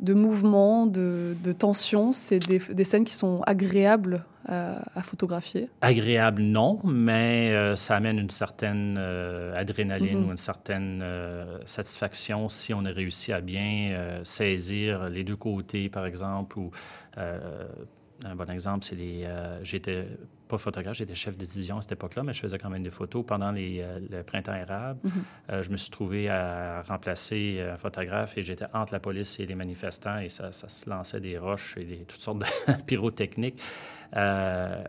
[0.00, 5.70] de mouvements, de, de tensions, c'est des, des scènes qui sont agréables à, à photographier
[5.80, 10.28] Agréable, non, mais euh, ça amène une certaine euh, adrénaline Mhm.
[10.28, 15.36] ou une certaine euh, satisfaction si on a réussi à bien euh, saisir les deux
[15.36, 16.58] côtés, par exemple.
[16.58, 16.70] Ou
[17.16, 17.38] euh,
[18.24, 19.22] un bon exemple, c'est les.
[19.24, 20.06] euh, j'étais
[20.48, 22.90] pas photographe, j'étais chef de division à cette époque-là, mais je faisais quand même des
[22.90, 25.00] photos pendant les, euh, le printemps érable.
[25.04, 25.10] Mhm.
[25.50, 29.46] Euh, je me suis trouvé à remplacer un photographe et j'étais entre la police et
[29.46, 32.44] les manifestants et ça, ça se lançait des roches et des, toutes sortes de
[32.86, 33.60] pyrotechniques.
[34.16, 34.82] Euh,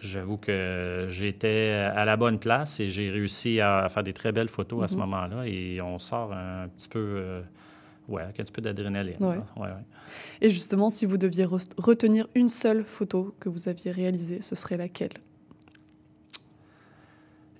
[0.00, 4.48] J'avoue que j'étais à la bonne place et j'ai réussi à faire des très belles
[4.48, 5.00] photos à ce Mhm.
[5.02, 7.40] moment-là et on sort un petit peu, euh,
[8.12, 9.16] ouais, avec un petit peu d'adrénaline.
[9.20, 9.36] Ouais.
[9.56, 9.84] Ouais, ouais.
[10.40, 14.54] Et justement, si vous deviez re- retenir une seule photo que vous aviez réalisée, ce
[14.54, 15.10] serait laquelle?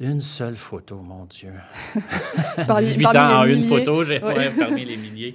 [0.01, 1.53] Une seule photo, mon Dieu.
[2.67, 3.79] Parmi- 18 parmi ans en une milliers.
[3.79, 4.51] photo, j'ai, Ouais.
[4.59, 5.35] parmi les milliers.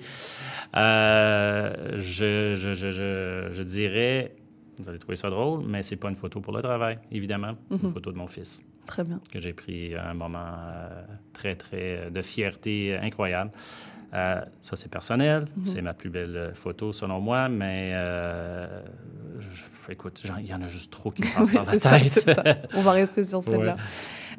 [0.76, 4.34] Euh, je, je, je, je, je dirais,
[4.80, 7.54] vous allez trouver ça drôle, mais c'est pas une photo pour le travail, évidemment.
[7.70, 7.80] Mhm.
[7.84, 9.20] Une photo de mon fils Très bien.
[9.32, 13.52] que j'ai pris à un moment euh, très, très de fierté euh, incroyable.
[14.14, 15.44] Euh, ça, c'est personnel.
[15.58, 15.68] Mhm.
[15.68, 18.82] C'est ma plus belle photo, selon moi, mais euh,
[19.40, 22.10] je- écoute, il y en a juste trop qui passent Oui, par la ça, tête.
[22.12, 22.44] c'est ça.
[22.76, 23.76] On va rester sur celle-là.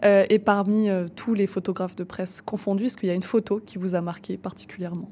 [0.04, 3.22] Euh, et parmi euh, tous les photographes de presse confondus, est-ce qu'il y a une
[3.22, 5.08] photo qui vous a marqué particulièrement?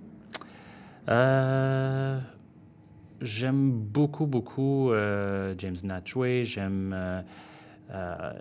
[1.08, 2.18] Euh,
[3.20, 6.44] j'aime beaucoup, beaucoup euh, James Natchway.
[6.44, 6.92] J'aime.
[6.96, 7.20] euh,
[7.94, 8.32] euh,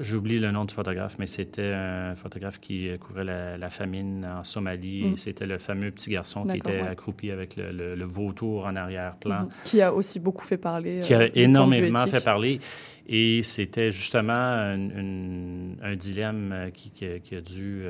[0.00, 4.42] J'oublie le nom du photographe, mais c'était un photographe qui couvrait la, la famine en
[4.42, 5.04] Somalie.
[5.12, 5.16] Mm.
[5.16, 6.88] C'était le fameux petit garçon qui était ouais.
[6.88, 9.42] accroupi avec le, le- le vautour en arrière-plan.
[9.42, 9.48] Mhm.
[9.64, 10.98] Qui a aussi beaucoup fait parler.
[11.00, 12.58] qui a énormément fait parler.
[13.06, 17.84] Et c'était justement un, dilemme qui, qui a- qui a dû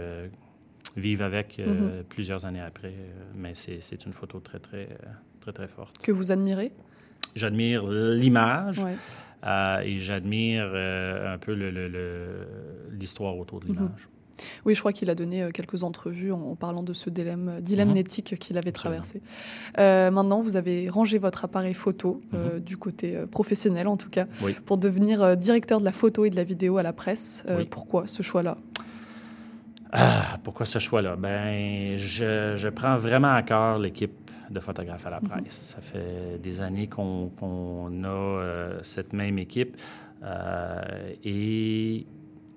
[0.97, 1.65] vivre avec Mhm.
[1.69, 2.93] euh, plusieurs années après.
[3.35, 4.89] Mais c'est une photo très, très,
[5.43, 5.99] très, très forte.
[5.99, 6.73] Que vous admirez?
[7.35, 8.95] J'admire l'image Ouais.
[9.45, 12.47] euh, et j'admire euh, un peu le- le- le-
[12.99, 13.75] l'histoire autour de Mhm.
[13.75, 14.09] l'image.
[14.65, 17.91] Oui, je crois qu'il a donné euh, quelques entrevues en, parlant de ce dilemme, dilemme
[17.91, 17.97] Mhm.
[17.99, 19.21] éthique qu'il avait traversé.
[19.79, 24.25] Euh, maintenant, vous avez rangé votre appareil photo, euh, du côté professionnel en tout cas,
[24.25, 24.31] Mhm.
[24.43, 24.57] Oui.
[24.65, 27.45] pour devenir directeur de la photo et de la vidéo à la presse.
[27.57, 27.67] Oui.
[27.71, 28.57] Pourquoi ce choix-là?
[29.93, 31.17] Ah, pourquoi ce choix-là?
[31.17, 35.75] Ben, je, je prends vraiment à cœur l'équipe de photographes à la presse.
[35.77, 37.31] Ça fait des années qu'on
[38.05, 39.77] a euh, cette même équipe
[40.23, 42.07] euh, et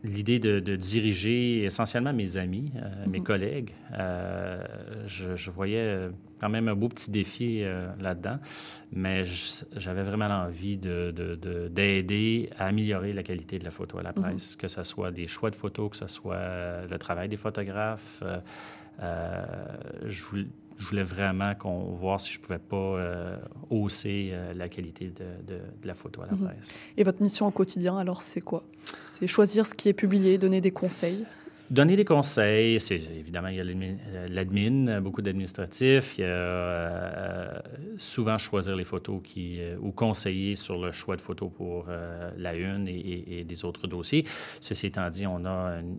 [0.03, 3.23] l'idée de, de diriger essentiellement mes amis, euh, mes Mhm.
[3.23, 4.63] collègues, euh,
[5.07, 8.37] je, je voyais quand même un beau petit défi euh, là-dedans,
[8.91, 9.23] mais
[9.75, 14.03] j'avais vraiment l'envie d'aider de, de, d'aider à améliorer la qualité de la photo à
[14.03, 14.21] la Mhm.
[14.21, 18.21] presse, que ce soit des choix de photos, que ce soit le travail des photographes.
[19.01, 20.45] je, voulais,
[20.77, 23.37] je voulais vraiment qu'on voir si je pouvais pas euh,
[23.69, 26.45] hausser euh, la qualité de, de- de la photo à la Mhm.
[26.49, 26.73] presse.
[26.97, 28.63] Et votre mission au quotidien, alors, c'est quoi?
[28.83, 31.25] C'est choisir ce qui est publié, donner des conseils?
[31.71, 36.19] Donner des conseils, c'est évidemment, il y a l'admin- euh, l'admin, beaucoup d'administratifs.
[36.19, 37.59] Il y a euh,
[37.97, 42.29] souvent choisir les photos qui, euh, ou conseiller sur le choix de photos pour euh,
[42.37, 44.25] la une et, et- et des autres dossiers.
[44.61, 45.97] Ceci étant dit, on a une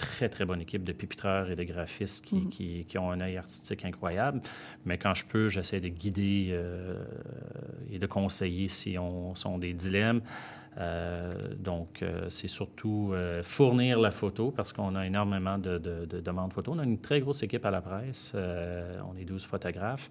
[0.00, 2.48] très, très bonne équipe de pupitreurs et de graphistes qui, Mhm.
[2.48, 4.40] qui- qui ont un œil artistique incroyable.
[4.84, 7.02] Mais quand je peux, j'essaie de guider euh,
[7.90, 10.22] et de conseiller si on sont des dilemmes.
[10.78, 16.06] Euh, donc, euh, c'est surtout euh, fournir la photo parce qu'on a énormément de, de-
[16.06, 16.76] de demandes photos.
[16.76, 18.34] On a une très grosse équipe à la presse.
[18.34, 20.08] On est 12 photographes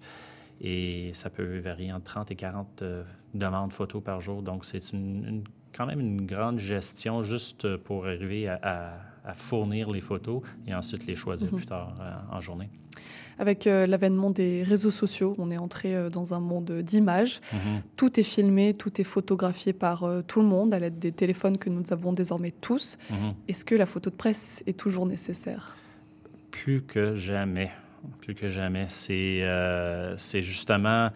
[0.60, 3.02] et ça peut varier entre 30 et 40 euh,
[3.34, 4.42] demandes photos par jour.
[4.42, 8.92] Donc, c'est une- une- quand même une grande gestion juste pour arriver à, à-
[9.24, 11.56] à fournir les photos et ensuite les choisir Mhm.
[11.58, 12.68] plus tard euh, en journée.
[13.38, 17.40] Avec euh, l'avènement des réseaux sociaux, on est entré euh, dans un monde d'images.
[17.52, 17.80] Mhm.
[17.96, 21.70] Tout est filmé, tout est photographié par tout le monde à l'aide des téléphones que
[21.70, 22.98] nous avons désormais tous.
[23.10, 23.34] Mhm.
[23.48, 25.76] Est-ce que la photo de presse est toujours nécessaire?
[26.50, 27.70] Plus que jamais.
[28.20, 28.86] Plus que jamais.
[28.88, 31.10] C'est justement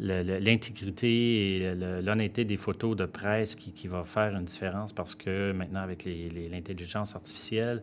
[0.00, 5.52] l'intégrité et l'honnêteté des photos de presse qui, qui va faire une différence parce que
[5.52, 7.82] maintenant, avec l'intelligence artificielle,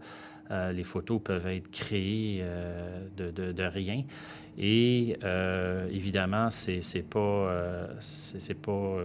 [0.51, 4.04] euh, les photos peuvent être créées euh, de, de- de rien.
[4.58, 8.97] Et euh, évidemment, c'est pas, c'est pas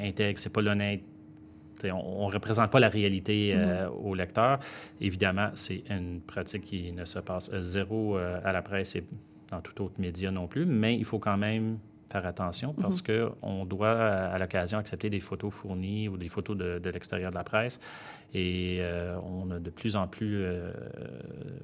[0.00, 1.02] intègre, c'est pas l'honnête.
[1.92, 4.60] On ne représente pas la réalité euh, au lecteur.
[5.00, 9.04] Évidemment, c'est une pratique qui ne se passe zéro à la presse et
[9.50, 11.78] dans tout autre média non plus, mais il faut quand même
[12.14, 13.90] faire attention parce que qu'on doit,
[14.34, 17.80] à l'occasion, accepter des photos fournies ou des photos de, de l'extérieur de la presse.
[18.32, 20.72] Et euh, on a de plus en plus euh,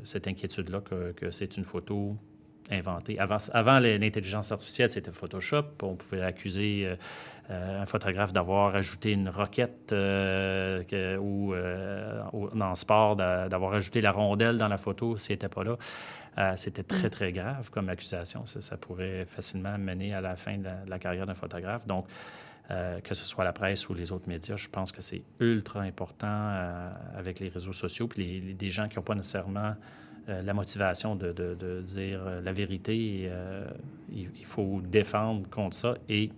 [0.04, 2.16] cette inquiétude-là que, que c'est une photo
[2.72, 3.18] inventée.
[3.18, 5.66] Avant, avant l'intelligence artificielle, c'était Photoshop.
[5.82, 6.72] On pouvait accuser
[7.50, 11.52] euh, un photographe d'avoir ajouté une roquette que- ou
[12.54, 15.16] dans sport, d'a- d'avoir ajouté la rondelle dans la photo.
[15.18, 15.76] C'était pas là.
[16.38, 18.46] Euh, c'était très, très grave comme accusation.
[18.46, 21.86] Ça, ça pourrait facilement mener à la fin de la, de la carrière d'un photographe.
[21.86, 22.06] Donc,
[22.70, 25.80] euh, que ce soit la presse ou les autres médias, je pense que c'est ultra
[25.82, 28.06] important euh, avec les réseaux sociaux.
[28.06, 29.74] Puis les, les- des gens qui n'ont pas nécessairement
[30.28, 33.28] euh, la motivation de, de- de dire la vérité,
[34.12, 36.30] il, il faut défendre contre ça et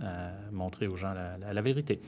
[0.00, 2.00] euh, montrer aux gens la, la- la vérité.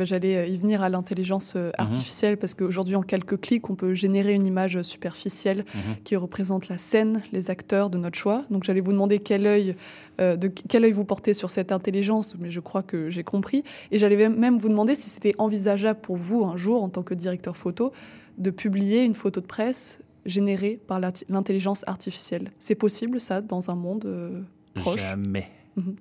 [0.00, 3.94] J'allais euh, y venir à l'intelligence euh, artificielle parce qu'aujourd'hui, en quelques clics, on peut
[3.94, 5.96] générer une image superficielle Mhm.
[6.04, 8.44] qui représente la scène, les acteurs de notre choix.
[8.50, 9.74] Donc, j'allais vous demander quel œil,
[10.20, 13.64] euh, de quel œil vous portez sur cette intelligence, mais je crois que j'ai compris.
[13.90, 17.14] Et j'allais même vous demander si c'était envisageable pour vous un jour, en tant que
[17.14, 17.92] directeur photo,
[18.38, 22.50] de publier une photo de presse générée par l'intelligence artificielle.
[22.58, 24.42] C'est possible, ça, dans un monde euh,
[24.74, 25.00] proche?
[25.00, 25.48] Jamais.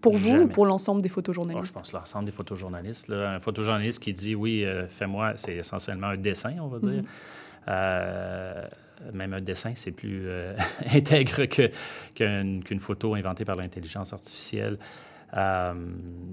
[0.01, 0.43] Pour vous Jamais.
[0.43, 3.07] ou pour l'ensemble des Oh, je photojournalistes pense l'ensemble des photojournalistes.
[3.07, 3.31] là.
[3.31, 7.01] Un photojournaliste qui dit oui, euh, fais-moi, c'est essentiellement un dessin, on va dire.
[7.01, 7.05] Mhm.
[7.69, 8.63] Euh,
[9.13, 10.55] même un dessin, c'est plus euh,
[10.93, 14.77] intègre qu'une photo inventée par l'intelligence artificielle.
[15.35, 15.73] Euh,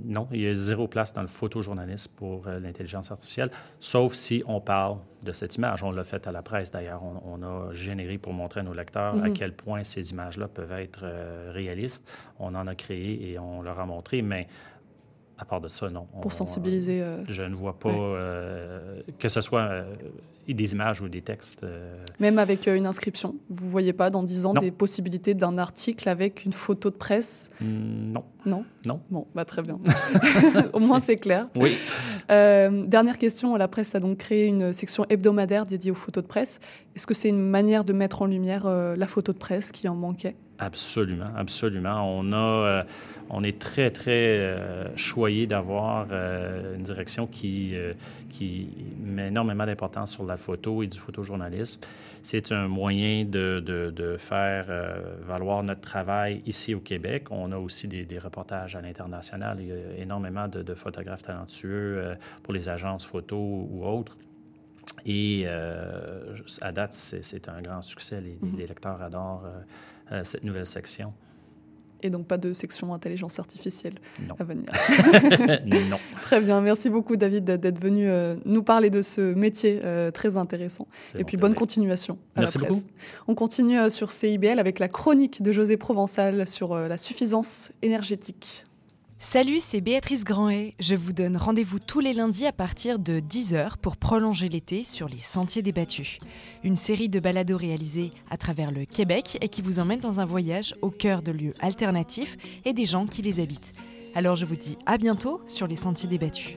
[0.05, 4.43] non, il y a zéro place dans le photojournalisme pour euh, l'intelligence artificielle, sauf si
[4.47, 5.83] on parle de cette image.
[5.83, 7.03] On l'a fait à la presse d'ailleurs.
[7.03, 9.35] On, on a généré pour montrer à nos lecteurs à Mhm.
[9.35, 12.11] quel point ces images-là peuvent être euh, réalistes.
[12.39, 14.47] On en a créé et on leur a montré, mais
[15.39, 16.07] à part de ça, non.
[16.23, 17.99] pour sensibiliser euh, je ne vois pas Ouais.
[18.01, 19.85] euh, que ce soit euh,
[20.49, 21.63] des images ou des textes.
[21.65, 23.35] euh, Même avec euh, une inscription.
[23.51, 24.61] Vous voyez pas dans 10 ans Non.
[24.61, 27.51] des possibilités d'un article avec une photo de presse?
[27.61, 28.25] Non.
[28.47, 28.65] Non?
[28.87, 29.01] Non.
[29.11, 29.79] Bon, bah très bien.
[30.73, 31.49] Au moins c'est clair.
[31.57, 31.77] Oui.
[32.31, 36.29] Euh, dernière question, la presse a donc créé une section hebdomadaire dédiée aux photos de
[36.29, 36.61] presse.
[36.95, 39.89] Est-ce que c'est une manière de mettre en lumière euh, la photo de presse qui
[39.89, 40.37] en manquait?
[40.59, 42.03] Absolument, absolument.
[42.19, 42.83] On a, euh,
[43.29, 47.93] on est très, très euh, choyé d'avoir euh, une direction qui, euh,
[48.31, 51.81] qui met énormément d'importance sur la photo et du photojournalisme.
[52.23, 54.67] C'est un moyen de, de, de faire
[55.27, 57.25] valoir notre travail ici au Québec.
[57.31, 59.59] On a aussi des, des reportages à l'international.
[59.61, 64.17] Il y a énormément de, de photographes talentueux pour les agences photo ou autres.
[65.05, 68.19] Et à date, c'est un grand succès.
[68.21, 69.45] Les, les- les lecteurs adorent
[70.13, 71.13] euh, cette nouvelle section.
[72.03, 73.95] Et donc pas de section intelligence artificielle
[74.29, 74.35] Non.
[74.39, 74.67] à venir.
[75.91, 75.99] non.
[76.23, 80.37] Très bien, merci beaucoup David d'être venu euh, nous parler de ce métier euh, très
[80.37, 80.87] intéressant.
[81.19, 82.85] Et puis bonne continuation à Merci la presse.
[82.85, 82.95] beaucoup.
[83.29, 88.66] On continue sur CIBL avec la chronique de José Provençal sur la suffisance énergétique.
[89.29, 90.77] Salut, c'est Béatrice Grandet.
[90.79, 95.09] Je vous donne rendez-vous tous les lundis à partir de 10h pour prolonger l'été sur
[95.09, 96.21] les Sentiers débattus.
[96.63, 100.25] Une série de balados réalisés à travers le Québec et qui vous emmène dans un
[100.25, 103.75] voyage au cœur de lieux alternatifs et des gens qui les habitent.
[104.15, 106.57] Alors je vous dis à bientôt sur les Sentiers débattus.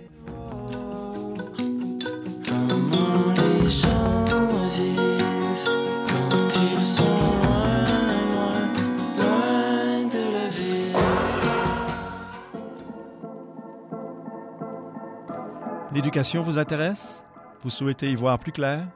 [15.91, 17.23] L'éducation vous intéresse?
[17.63, 18.87] Vous souhaitez y voir plus clair?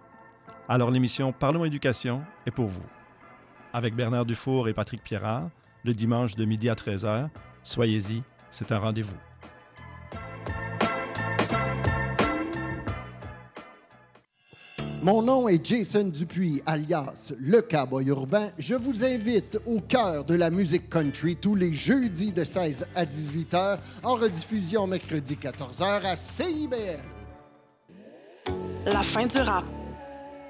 [0.70, 2.86] Alors l'émission Parlons éducation est pour vous.
[3.74, 5.50] Avec Bernard Dufour et Patrick Pierrard,
[5.84, 7.30] le dimanche de midi à 13h,
[7.64, 8.22] soyez-y,
[8.52, 9.18] c'est un rendez-vous.
[15.04, 18.48] Mon nom est Jason Dupuis, alias Le Cowboy Urbain.
[18.58, 23.06] Je vous invite au cœur de la musique country tous les jeudis de 16 à
[23.06, 27.02] 18 h, en rediffusion mercredi 14 h à CIBL.
[28.86, 29.66] La fin du rap.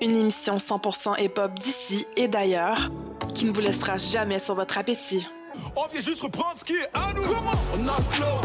[0.03, 2.91] Une émission 100% hip-hop d'ici et d'ailleurs
[3.33, 5.27] qui ne vous laissera jamais sur votre appétit.
[5.75, 7.23] On vient juste reprendre ce qui est à nous.
[7.23, 8.41] on a le flow,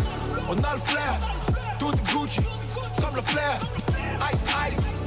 [0.48, 1.18] on a le flair.
[1.78, 2.40] Tout Gucci,
[2.98, 3.58] comme le flair.
[4.32, 4.97] Ice, ice,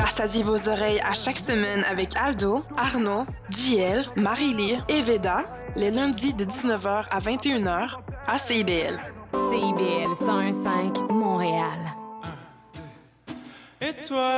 [0.00, 5.42] Rassasiez vos oreilles à chaque semaine avec Aldo, Arnaud, JL, Marie-Lee et Veda,
[5.76, 8.98] les lundis de 19h à 21h à CIBL.
[9.32, 11.78] CIBL 101.5 Montréal.
[13.80, 14.34] Et toi,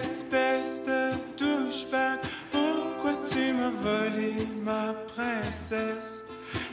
[0.00, 2.20] espèce de douchebag,
[2.52, 6.22] pourquoi tu m'as volé ma princesse?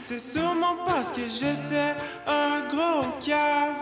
[0.02, 1.96] C'est sûrement parce que j'étais
[2.26, 3.74] un gros cave,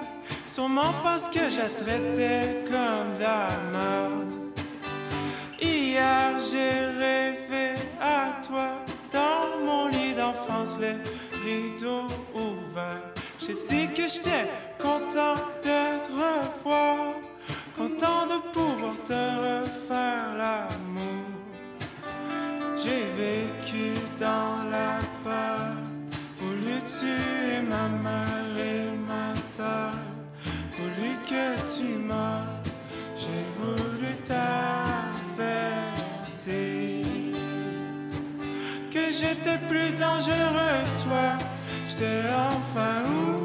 [0.46, 4.32] sûrement parce que je traitais comme de la merde.
[5.60, 8.70] Hier, j'ai rêvé à toi
[9.12, 10.96] dans mon lit d'enfance, les
[11.44, 13.12] rideaux ouverts.
[13.38, 14.48] J'ai dit que j'étais
[14.78, 17.14] content de te revoir,
[17.76, 21.26] content de pouvoir te refaire l'amour.
[22.76, 25.74] J'ai vécu dans la peur,
[26.38, 29.92] voulu tuer ma mère et ma soeur,
[31.32, 32.60] que tu meurs,
[33.16, 34.42] j'ai voulu t'avertir
[38.92, 41.28] que j'étais plus dangereux que toi,
[41.88, 43.41] j'étais enfin oublié.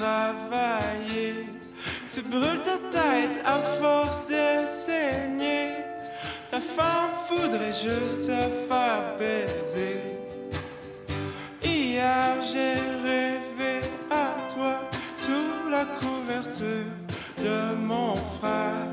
[0.00, 1.46] Travailler?
[2.12, 5.68] Tu brûles ta tête à force de saigner.
[6.50, 10.00] Ta femme voudrait juste te faire baiser.
[11.62, 12.76] Hier, j'ai
[13.08, 13.76] rêvé
[14.10, 14.80] à toi
[15.16, 16.92] sous la couverture
[17.38, 18.88] de mon frère.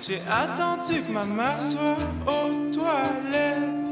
[0.00, 3.84] J'ai attendu que ma mère soit aux toilettes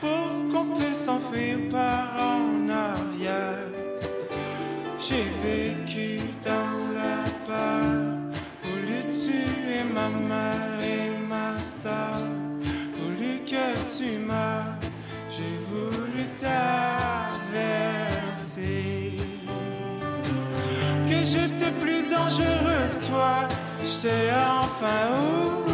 [0.00, 3.15] pour qu'on puisse s'enfuir par en arrière.
[5.08, 7.94] J'ai vécu dans la peur,
[8.60, 12.26] voulu tuer ma mère et ma soeur,
[12.98, 14.80] voulu que tu meurs,
[15.30, 17.52] j'ai voulu t'avertir.
[21.08, 23.46] Que j'étais plus dangereux que toi,
[23.84, 25.65] j'étais enfin oublié.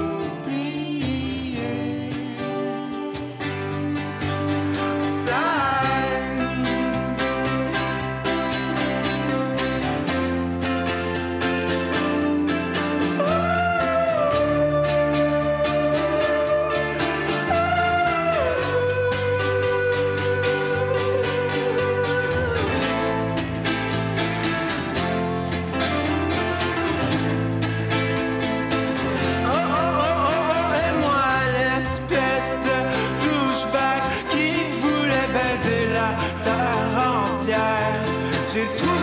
[36.44, 38.04] Terre entière.
[38.52, 39.01] J'ai trouvé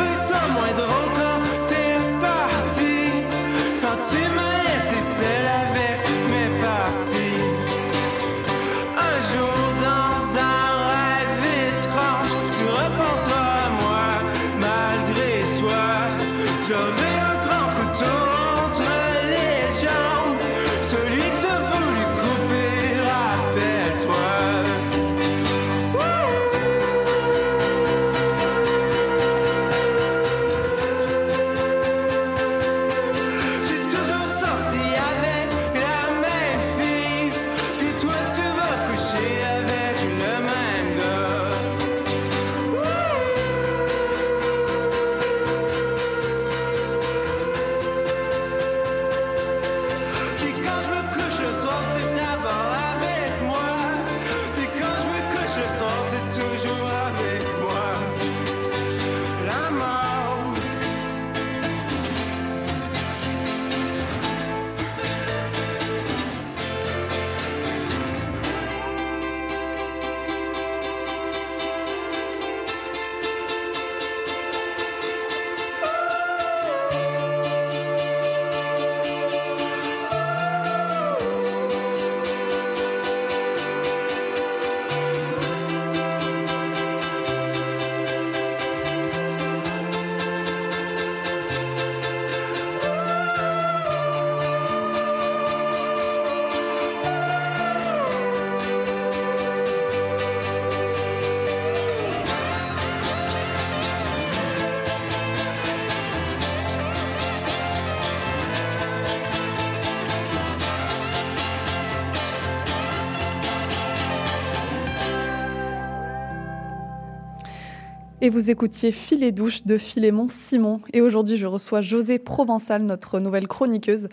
[118.29, 120.81] Et vous écoutiez Filet douche de Philémon Simon.
[120.93, 124.07] Et aujourd'hui, je reçois José Provençal, notre nouvelle chroniqueuse.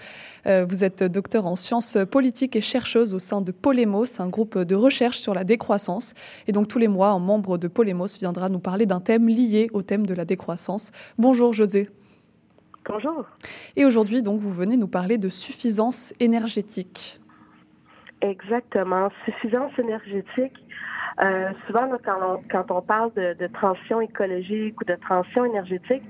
[0.46, 4.56] Euh, vous êtes docteur en sciences politiques et chercheuse au sein de Polémos, un groupe
[4.56, 6.14] de recherche sur la décroissance.
[6.46, 9.68] Et donc, tous les mois, un membre de Polémos viendra nous parler d'un thème lié
[9.74, 10.92] au thème de la décroissance.
[11.18, 11.90] Bonjour, José.
[12.88, 13.26] Bonjour.
[13.76, 17.20] Et aujourd'hui, donc, vous venez nous parler de suffisance énergétique.
[18.22, 19.10] Exactement.
[19.26, 20.54] Suffisance énergétique.
[21.22, 26.02] Euh, souvent, quand, on, parle de, transition écologique ou de transition énergétique,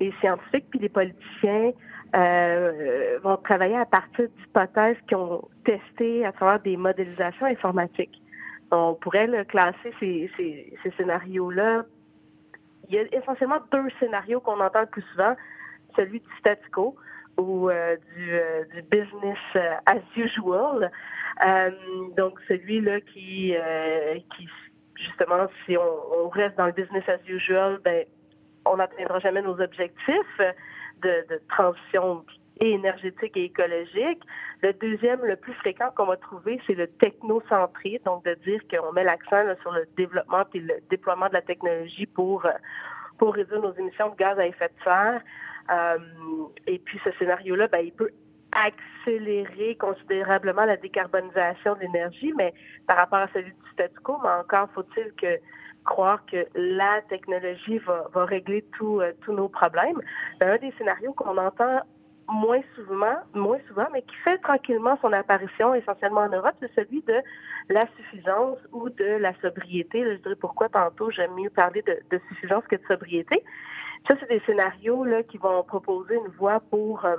[0.00, 1.72] les scientifiques puis les politiciens
[2.14, 8.20] euh, vont travailler à partir d'hypothèses qu'ils ont testées à travers des modélisations informatiques.
[8.70, 11.84] On pourrait classer ces, ces, ces scénarios-là.
[12.88, 15.34] Il y a essentiellement deux scénarios qu'on entend le plus souvent,
[15.96, 16.96] celui du statu quo
[17.70, 20.90] euh, du, euh, du, business euh, as usual.
[22.16, 23.54] Donc celui-là qui,
[24.96, 28.04] justement, si on, reste dans le business as usual, ben
[28.64, 30.40] on n'atteindra jamais nos objectifs
[31.02, 32.24] de, transition
[32.60, 34.22] énergétique et écologique.
[34.62, 38.92] Le deuxième, le plus fréquent qu'on va trouver, c'est le technocentré, donc de dire qu'on
[38.92, 42.46] met l'accent sur le développement et le déploiement de la technologie pour
[43.18, 45.22] pour réduire nos émissions de gaz à effet de serre.
[45.70, 45.98] Euh,
[46.66, 48.10] et puis ce scénario-là, ben, il peut
[48.52, 52.52] accélérer considérablement la décarbonisation de l'énergie, mais
[52.86, 55.38] par rapport à celui du statu quo, mais encore faut-il que
[55.84, 60.00] croire que la technologie va, va régler euh, tous nos problèmes.
[60.38, 61.80] Ben, un des scénarios qu'on entend
[62.32, 67.02] moins souvent, moins souvent, mais qui fait tranquillement son apparition essentiellement en Europe, c'est celui
[67.02, 67.14] de
[67.68, 70.02] la suffisance ou de la sobriété.
[70.02, 73.44] je dirais pourquoi tantôt j'aime mieux parler de, suffisance que de sobriété.
[74.08, 77.16] Ça, c'est des scénarios là, qui vont proposer une voie pour euh,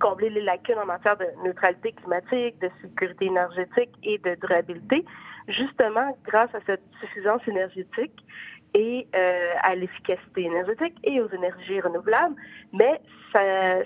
[0.00, 5.04] combler les lacunes en matière de neutralité climatique, de sécurité énergétique et de durabilité,
[5.48, 8.24] justement grâce à cette suffisance énergétique
[8.74, 12.34] et euh, à l'efficacité énergétique et aux énergies renouvelables,
[12.72, 13.00] mais
[13.32, 13.40] ça,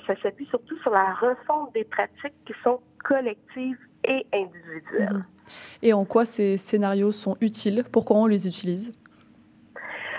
[0.07, 5.13] ça s'appuie surtout sur la refonte des pratiques qui sont collectives et individuelles.
[5.13, 5.25] Mmh.
[5.83, 7.85] Et en quoi ces scénarios sont utiles?
[7.93, 8.93] Pourquoi on les utilise?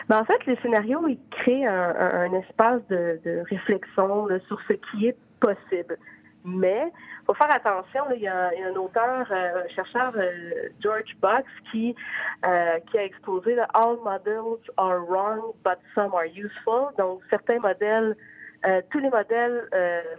[0.08, 4.40] Ben, en fait, les scénarios, ils créent un, un, un espace de, de réflexion là,
[4.48, 5.98] sur ce qui est possible.
[6.46, 6.92] Mais
[7.26, 11.96] faut faire attention, il, y a, un auteur, euh, un chercheur, euh, George Box, qui,
[12.46, 16.92] euh, qui a exposé là, All models are wrong, but some are useful.
[17.00, 18.16] Donc, certains modèles,
[18.92, 19.70] tous les modèles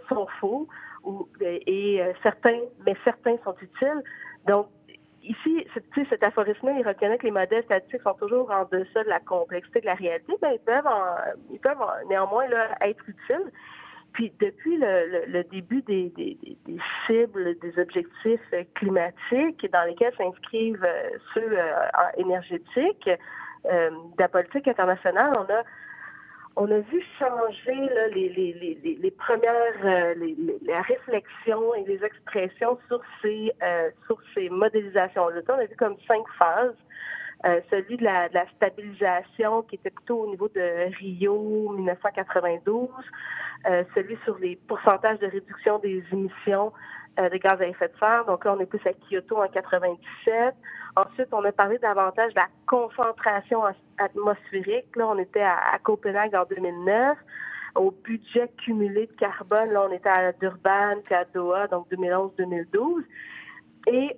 [0.09, 0.67] sont faux,
[1.41, 4.03] et certains, mais certains sont utiles.
[4.45, 4.67] Donc,
[5.21, 5.67] ici,
[6.09, 9.81] cet aphorisme il reconnaît que les modèles statistiques sont toujours en deçà de la complexité
[9.81, 11.15] de la réalité, mais ils peuvent, en,
[11.51, 12.45] ils peuvent en, néanmoins
[12.81, 13.51] être utiles.
[14.17, 16.11] Puis depuis le, début des,
[17.05, 18.41] cibles, des objectifs
[18.73, 21.87] climatiques dans lesquels s'inscrivent euh, ceux euh,
[22.17, 23.11] énergétiques
[23.65, 25.63] euh, de la politique internationale, on a
[26.55, 33.51] on a vu changer les, les, premières euh, et les expressions sur ces
[34.07, 35.29] sur ces modélisations.
[35.29, 36.73] Là, on a vu comme cinq phases.
[37.45, 42.89] Euh, celui de la, stabilisation qui était plutôt au niveau de Rio 1992,
[43.69, 46.73] euh, celui sur les pourcentages de réduction des émissions
[47.19, 48.25] euh, de gaz à effet de serre.
[48.25, 50.55] Donc là, on est plus à Kyoto en 97.
[50.95, 53.61] Ensuite, on a parlé davantage de la concentration
[53.99, 54.95] atmosphérique.
[54.95, 57.17] Là, on était à, Copenhague en 2009.
[57.75, 63.03] Au budget cumulé de carbone, là, on était à Durban puis à Doha, donc 2011-2012.
[63.85, 64.17] Et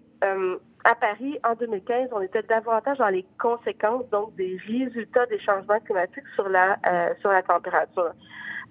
[0.86, 5.80] à Paris, en 2015, on était davantage dans les conséquences, donc des résultats des changements
[5.82, 8.14] climatiques sur la euh, sur la température.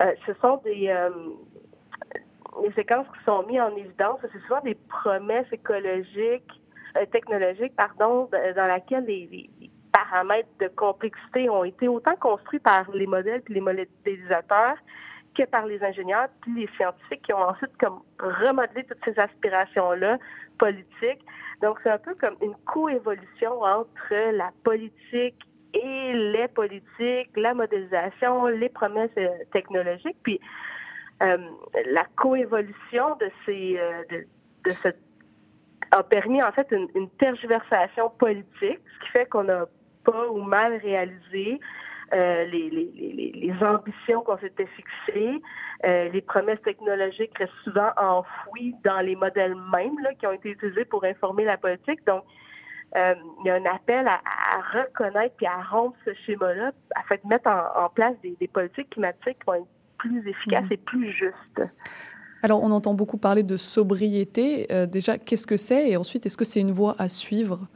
[0.01, 1.11] Euh, ce sont des euh,
[2.63, 4.21] les séquences qui sont mises en évidence.
[4.23, 6.51] C'est souvent des promesses écologiques,
[6.97, 9.29] euh, technologiques, pardon, dans laquelle les,
[9.61, 14.77] les, paramètres de complexité ont été autant construits par les modèles puis les modélisateurs
[15.35, 20.19] que par les ingénieurs puis les scientifiques qui ont ensuite comme remodelé toutes ces aspirations-là
[20.59, 21.25] politiques.
[21.61, 25.37] Donc, c'est un peu comme une coévolution entre la politique
[25.75, 30.41] et les politiques, la modélisation, les promesses euh, technologiques, puis
[31.23, 31.37] euh,
[31.91, 34.27] la coévolution de ces euh, de,
[34.65, 34.95] de
[35.91, 38.45] a permis en fait une, une, tergiversation politique,
[38.95, 39.67] ce qui fait qu'on a
[40.05, 41.61] pas ou mal réalisé
[42.13, 45.43] euh, les, les, les, les, ambitions qu'on s'était fixées.
[45.85, 50.51] Euh, les promesses technologiques restent souvent enfouies dans les modèles mêmes là, qui ont été
[50.51, 52.05] utilisés pour informer la politique.
[52.07, 52.25] Donc,
[52.97, 57.17] euh, il y a un appel à, à, reconnaître et à rompre ce schéma-là afin
[57.23, 59.67] de mettre en, en place des, des, politiques climatiques qui vont être
[59.99, 60.73] plus efficaces mmh.
[60.73, 61.63] et plus justes.
[62.43, 64.67] Alors, on entend beaucoup parler de sobriété.
[64.73, 65.91] Euh, déjà, qu'est-ce que c'est?
[65.91, 67.69] Et ensuite, est-ce que c'est une voie à suivre?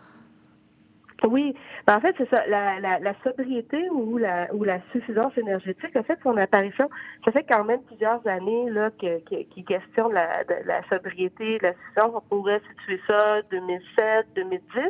[1.28, 1.54] Oui,
[1.86, 2.44] ben, en fait, c'est ça.
[2.46, 6.90] La, la, la, sobriété ou la, ou la suffisance énergétique a fait son apparition.
[7.24, 11.72] Ça fait quand même plusieurs années là que, que, qui questionne la, la sobriété, la
[11.74, 12.12] suffisance.
[12.14, 14.82] On pourrait situer ça 2007, 2010.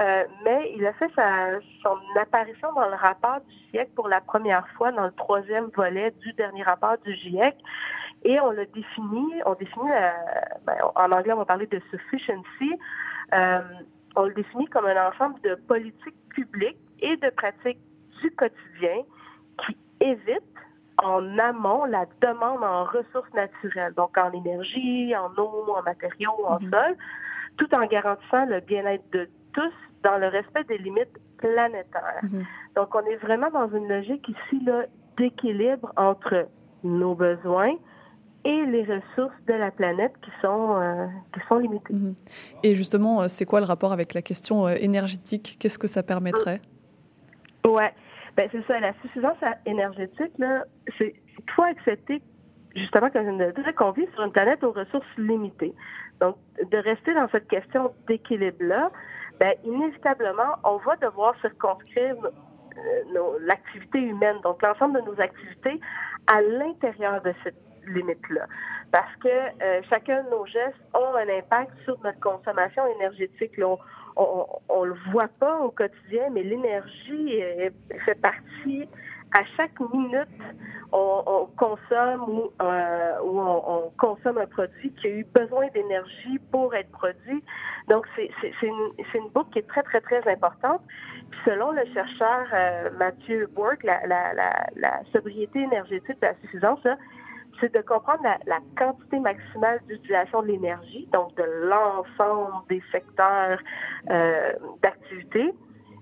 [0.00, 4.20] Euh, mais il a fait sa, son apparition dans le rapport du GIEC pour la
[4.20, 7.54] première fois dans le troisième volet du dernier rapport du GIEC.
[8.24, 9.90] Et on l'a défini, on définit,
[10.66, 12.72] ben, en anglais, on va parler de sufficiency.
[13.34, 13.60] Euh,
[14.16, 17.80] on le définit comme un ensemble de politiques publiques et de pratiques
[18.22, 19.02] du quotidien
[19.64, 20.42] qui évitent
[21.02, 26.60] en amont la demande en ressources naturelles, donc en énergie, en eau, en matériaux, en
[26.60, 26.70] mhm.
[26.70, 26.96] sol,
[27.56, 32.20] tout en garantissant le bien-être de tous dans le respect des limites planétaires.
[32.22, 32.44] Mhm.
[32.76, 34.66] Donc, on est vraiment dans une logique ici
[35.16, 36.48] d'équilibre entre
[36.82, 37.74] nos besoins,
[38.44, 41.94] et les ressources de la planète qui sont, euh, qui sont limitées.
[41.94, 42.14] Mhm.
[42.62, 45.56] Et justement, euh, c'est quoi le rapport avec la question euh, énergétique?
[45.58, 46.60] Qu'est-ce que ça permettrait?
[47.64, 47.84] Oui,
[48.36, 48.78] ben, c'est ça.
[48.80, 50.32] La suffisance énergétique,
[50.98, 51.14] c'est
[51.54, 52.20] toi accepter,
[52.76, 53.08] justement,
[53.76, 55.74] qu'on vit sur une planète aux ressources limitées.
[56.20, 56.36] Donc,
[56.70, 58.90] de rester dans cette question d'équilibre-là,
[59.40, 62.16] ben, inévitablement, on va devoir circonscrire
[63.40, 65.80] l'activité humaine, donc l'ensemble de nos activités
[66.26, 68.46] à l'intérieur de cette limite-là.
[68.92, 73.52] Parce que euh, chacun de nos gestes ont un impact sur notre consommation énergétique.
[73.58, 73.78] on,
[74.80, 77.40] ne le voit pas au quotidien, mais l'énergie
[78.04, 78.88] fait partie
[79.34, 80.28] à chaque minute,
[80.92, 86.90] on, consomme ou, euh, on, consomme un produit qui a eu besoin d'énergie pour être
[86.92, 87.42] produit.
[87.88, 88.30] Donc, c'est
[88.62, 90.82] une, une, boucle qui est très, très, très importante.
[91.44, 96.86] selon le chercheur euh, Mathieu Bourque, la, sobriété énergétique de la suffisance,
[97.60, 103.58] c'est de comprendre la, quantité maximale d'utilisation de l'énergie, donc de l'ensemble des secteurs
[104.10, 104.52] euh,
[104.82, 105.54] d'activité,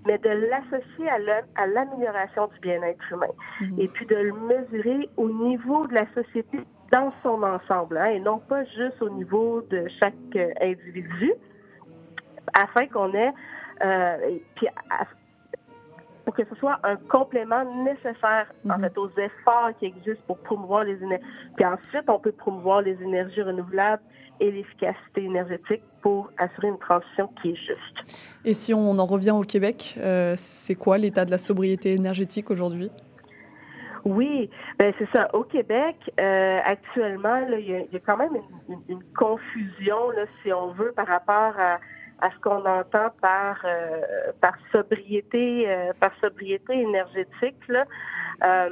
[0.05, 3.27] mais de l'associer à l'amélioration du bien-être humain.
[3.61, 3.79] Mhm.
[3.79, 6.59] Et puis de le mesurer au niveau de la société
[6.91, 11.33] dans son ensemble, hein, et non pas juste au niveau de chaque euh, individu,
[12.53, 13.33] afin qu'on ait,
[13.83, 14.67] euh, puis
[16.25, 18.81] pour que ce soit un complément nécessaire en mhm.
[18.81, 21.25] fait aux efforts qui existent pour promouvoir les énergies.
[21.55, 24.01] Puis ensuite, on peut promouvoir les énergies renouvelables
[24.39, 28.29] et l'efficacité énergétique pour assurer une transition qui est juste.
[28.43, 32.49] Et si on en revient au Québec, euh, c'est quoi l'état de la sobriété énergétique
[32.51, 32.89] aujourd'hui?
[34.05, 35.33] Oui, ben c'est ça.
[35.33, 38.35] Au Québec, euh, actuellement, il y, a quand même
[38.67, 41.79] une, une confusion, là, si on veut, par rapport à
[42.23, 47.83] à ce qu'on entend par euh, par sobriété euh, par sobriété énergétique là.
[48.43, 48.69] Euh,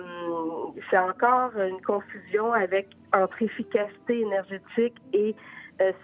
[0.89, 5.35] c'est encore une confusion avec entre efficacité énergétique et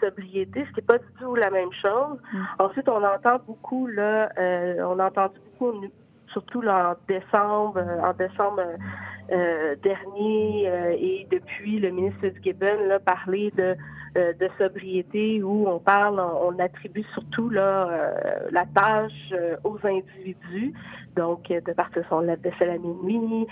[0.01, 2.17] sobriété, ce qui n'est pas du tout la même chose.
[2.33, 2.43] Mm.
[2.57, 4.31] Ensuite, on entend beaucoup là,
[4.79, 5.85] on a entendu beaucoup,
[6.29, 8.63] surtout là, en décembre, en décembre
[9.83, 10.65] dernier
[10.99, 13.75] et depuis le ministre du Gibbon là parler de
[14.15, 20.73] de sobriété où on parle, on, attribue surtout là, euh, la tâche euh, aux individus,
[21.15, 23.47] donc de partir son lave-vaisselle à minuit,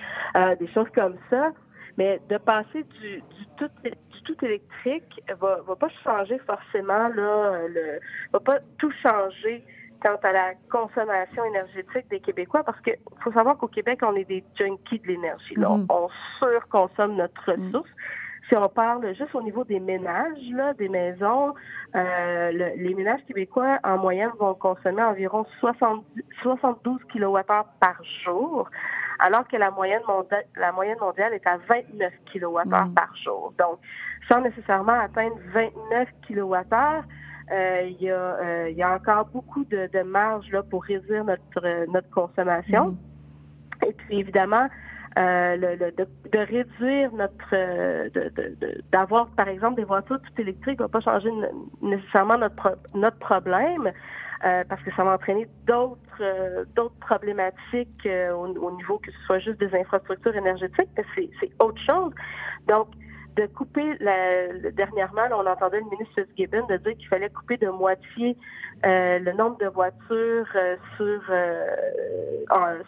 [0.59, 1.51] des choses comme ça.
[1.97, 7.67] Mais de passer du, du tout du tout électrique va, va pas changer forcément là,
[7.69, 7.99] le,
[8.33, 9.63] va pas tout changer
[10.01, 14.25] quant à la consommation énergétique des Québécois, parce qu'il faut savoir qu'au Québec, on est
[14.25, 15.55] des junkies de l'énergie.
[15.55, 15.85] Mm-hmm.
[15.89, 17.65] On, surconsomme notre mm.
[17.65, 17.89] ressource.
[18.47, 21.55] Si on parle juste au niveau des ménages, là, des maisons,
[21.95, 27.41] euh, les ménages québécois, en moyenne, vont consommer environ 72 kWh
[27.79, 28.69] par jour,
[29.17, 32.93] alors que la moyenne, mondiale, la moyenne mondiale est à 29 kWh mm.
[32.93, 33.51] par jour.
[33.57, 33.79] Donc,
[34.29, 37.03] sans nécessairement atteindre 29 kWh,
[37.51, 40.83] euh, il, y a, euh, il y a encore beaucoup de, de marge là, pour
[40.83, 42.89] réduire notre, notre consommation.
[42.89, 43.85] Mm.
[43.87, 44.67] Et puis, évidemment,
[45.17, 48.09] euh, le, de, de, réduire notre, euh,
[48.91, 51.29] d'avoir par exemple des voitures tout électriques va pas changer
[51.81, 53.93] nécessairement notre notre problème
[54.43, 59.57] euh, parce que ça va entraîner d'autres d'autres problématiques au, niveau que ce soit juste
[59.57, 62.13] des infrastructures énergétiques, c'est c'est autre chose.
[62.67, 62.89] Donc
[63.37, 67.69] de couper la, dernièrement, on entendait le ministre Gibbon de dire qu'il fallait couper de
[67.69, 68.35] moitié
[68.83, 70.49] le nombre de voitures
[70.97, 71.21] sur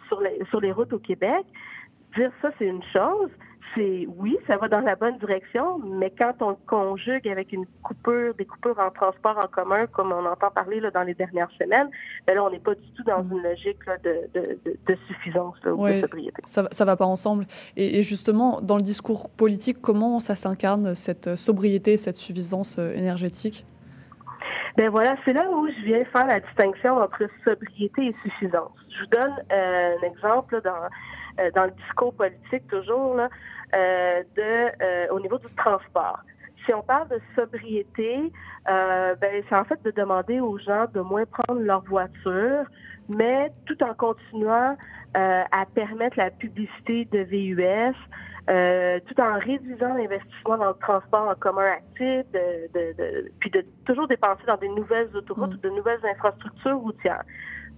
[0.08, 1.46] sur les sur les routes au Québec
[2.16, 3.30] dire ça, c'est une chose.
[3.74, 8.34] C'est oui, ça va dans la bonne direction, mais quand on conjugue avec une coupure,
[8.34, 11.90] des coupures en transport en commun, comme on entend parler là, dans les dernières semaines,
[12.26, 15.86] ben là, on n'est pas du tout dans une logique de, de, de, suffisance ou
[15.86, 16.40] de sobriété.
[16.44, 17.44] Ça, ça va pas ensemble.
[17.76, 22.94] Et, et, justement, dans le discours politique, comment ça s'incarne cette sobriété, cette suffisance euh,
[22.94, 23.66] énergétique?
[24.78, 28.70] Ben voilà, c'est là où je viens faire la distinction entre sobriété et suffisance.
[28.88, 30.88] Je vous donne euh, un exemple dans,
[31.38, 33.28] euh, dans le discours politique toujours là,
[33.74, 36.20] euh, de, au niveau du transport.
[36.64, 38.30] Si on parle de sobriété,
[38.66, 42.64] ben, c'est en fait de demander aux gens de moins prendre leur voiture,
[43.08, 44.76] mais tout en continuant
[45.14, 47.96] à permettre la publicité de VUS,
[48.48, 54.08] euh, tout en réduisant l'investissement dans le transport en commun actif, de, puis de toujours
[54.08, 57.24] dépenser dans des nouvelles autoroutes ou de nouvelles infrastructures routières.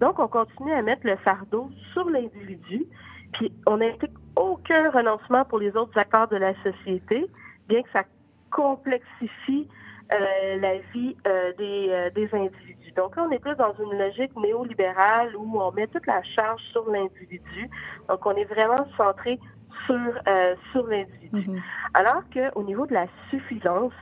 [0.00, 2.86] Donc, on continue à mettre le fardeau sur l'individu,
[3.32, 7.26] puis on n'implique aucun renoncement pour les autres acteurs de la société,
[7.68, 8.04] bien que ça
[8.50, 9.68] complexifie
[10.12, 12.92] euh, la vie euh, des, des individus.
[12.96, 16.60] Donc là, on est plus dans une logique néolibérale où on met toute la charge
[16.72, 17.70] sur l'individu.
[18.08, 19.38] Donc, on est vraiment centré
[19.86, 21.50] sur, euh, sur l'individu.
[21.50, 21.62] Mhm.
[21.94, 23.92] Alors qu'au niveau de la suffisance,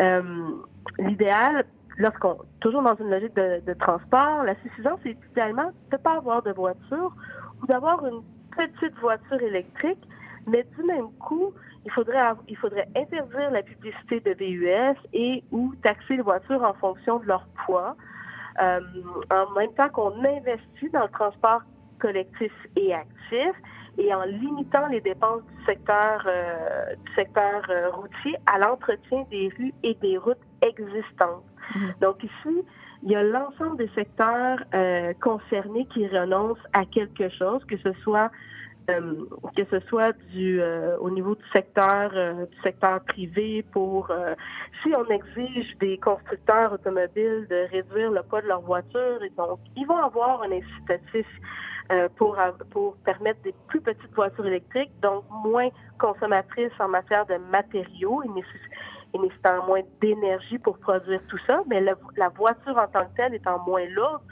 [0.00, 0.22] euh,
[0.98, 1.64] l'idéal,
[1.98, 6.42] lorsqu'on toujours dans une logique de, transport, la suffisance est idéalement de ne pas avoir
[6.42, 7.14] de voiture
[7.62, 8.22] ou d'avoir une
[8.56, 10.02] petite voiture électrique,
[10.46, 11.52] mais du même coup,
[11.84, 16.74] il faudrait, il faudrait interdire la publicité de VUS et ou taxer les voitures en
[16.74, 17.96] fonction de leur poids.
[18.62, 18.80] Euh,
[19.30, 21.62] en même temps qu'on investit dans le transport
[21.98, 23.54] collectif et actif
[23.98, 29.50] et en limitant les dépenses du secteur, euh, du secteur euh, routier à l'entretien des
[29.56, 31.44] rues et des routes existantes.
[31.74, 31.94] Mhm.
[32.00, 32.64] Donc ici,
[33.04, 37.92] il y a l'ensemble des secteurs euh, concernés qui renoncent à quelque chose, que ce
[38.02, 38.30] soit
[39.56, 40.60] que ce soit du
[41.00, 44.12] au niveau du secteur du secteur privé pour
[44.82, 49.58] si on exige des constructeurs automobiles de réduire le poids de leur voiture et donc
[49.74, 51.26] ils vont avoir un incitatif
[51.92, 52.38] euh, pour,
[52.70, 58.22] pour permettre des plus petites voitures électriques, donc moins consommatrices en matière de matériaux
[59.18, 63.58] nécessitant moins d'énergie pour produire tout ça, mais la voiture en tant que telle étant
[63.64, 64.22] moins lourde,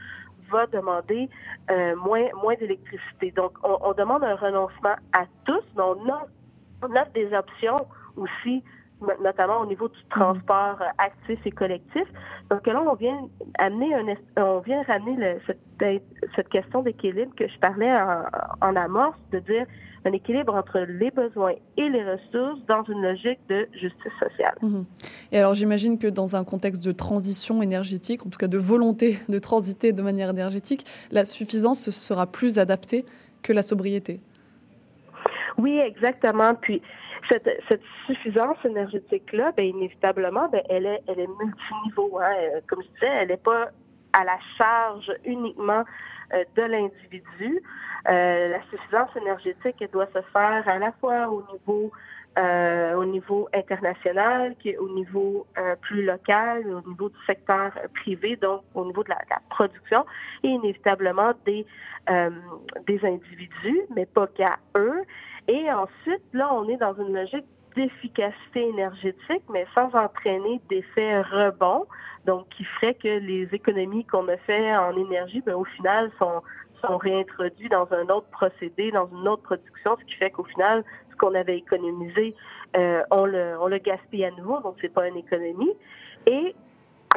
[0.52, 1.28] va demander
[1.70, 3.32] euh, moins, moins d'électricité.
[3.32, 6.26] Donc, on, demande un renoncement à tous, mais on a,
[6.82, 8.62] on a des options aussi
[9.22, 10.08] notamment au niveau du mhm.
[10.10, 12.04] transport euh, actif et collectif.
[12.50, 13.18] Donc là, on vient
[13.58, 15.60] amener un, on vient ramener cette,
[16.36, 17.92] cette, question d'équilibre que je parlais
[18.60, 19.66] en, amorce, de dire
[20.04, 24.56] un équilibre entre les besoins et les ressources dans une logique de justice sociale.
[24.62, 24.84] Mhm.
[25.30, 29.16] Et alors j'imagine que dans un contexte de transition énergétique, en tout cas de volonté
[29.28, 33.04] de transiter de manière énergétique, la suffisance sera plus adaptée
[33.42, 34.20] que la sobriété.
[35.62, 36.56] Oui, exactement.
[36.56, 36.82] Puis
[37.30, 37.48] cette,
[38.06, 42.18] suffisance énergétique-là, bien, inévitablement, bien, elle est, elle est multiniveau.
[42.18, 42.34] Hein.
[42.36, 43.68] Euh, comme je disais, elle n'est pas
[44.12, 45.84] à la charge uniquement
[46.34, 47.62] euh, de l'individu.
[48.08, 51.92] Euh, la suffisance énergétique, elle doit se faire à la fois au niveau
[52.34, 55.46] au niveau international, qui est au niveau
[55.82, 59.18] plus local, au niveau du secteur privé, donc au niveau de la,
[59.50, 60.06] production,
[60.42, 61.66] et inévitablement des,
[62.86, 65.04] des individus, mais pas qu'à eux.
[65.48, 71.86] Et ensuite, là, on est dans une logique d'efficacité énergétique, mais sans entraîner d'effets rebonds,
[72.26, 76.42] donc qui ferait que les économies qu'on a fait en énergie, ben, au final, sont,
[76.84, 80.84] sont réintroduits dans un autre procédé, dans une autre production, ce qui fait qu'au final,
[81.10, 82.34] ce qu'on avait économisé,
[82.76, 85.72] euh, on, le, on le gaspille à nouveau, donc c'est pas une économie.
[86.26, 86.54] Et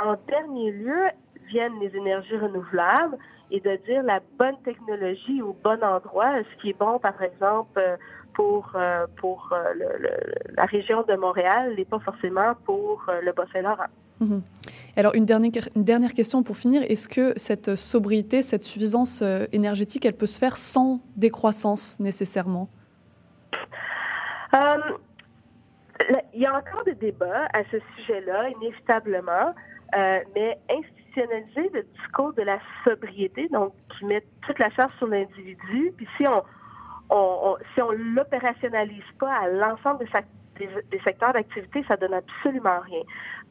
[0.02, 1.10] en dernier lieu,
[1.48, 3.18] viennent les énergies renouvelables
[3.52, 7.80] et de dire la bonne technologie au bon endroit, ce qui est bon, par exemple,
[8.36, 9.74] pour, euh, pour euh,
[10.56, 13.88] la région de Montréal n'est pas forcément pour euh, le Bas-Saint-Laurent.
[14.20, 14.44] Mhm.
[14.98, 16.84] Alors, une dernière, une dernière question pour finir.
[16.84, 19.22] Est-ce que cette sobriété, cette suffisance
[19.52, 22.70] énergétique, elle peut se faire sans décroissance nécessairement?
[26.34, 29.54] il y a encore des débats à ce sujet-là, inévitablement,
[30.34, 30.58] mais
[31.16, 36.08] institutionnaliser le discours de la sobriété, donc qui met toute la charge sur l'individu, puis
[36.18, 36.44] si on,
[37.10, 40.06] on, si on l'opérationnalise pas à l'ensemble
[40.58, 43.02] des, secteurs d'activité, ça donne absolument rien.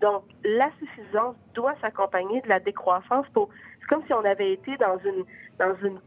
[0.01, 3.49] Donc, la suffisance doit s'accompagner de la décroissance pour.
[3.81, 5.25] C'est comme si on avait été dans une
[5.59, 5.99] dans une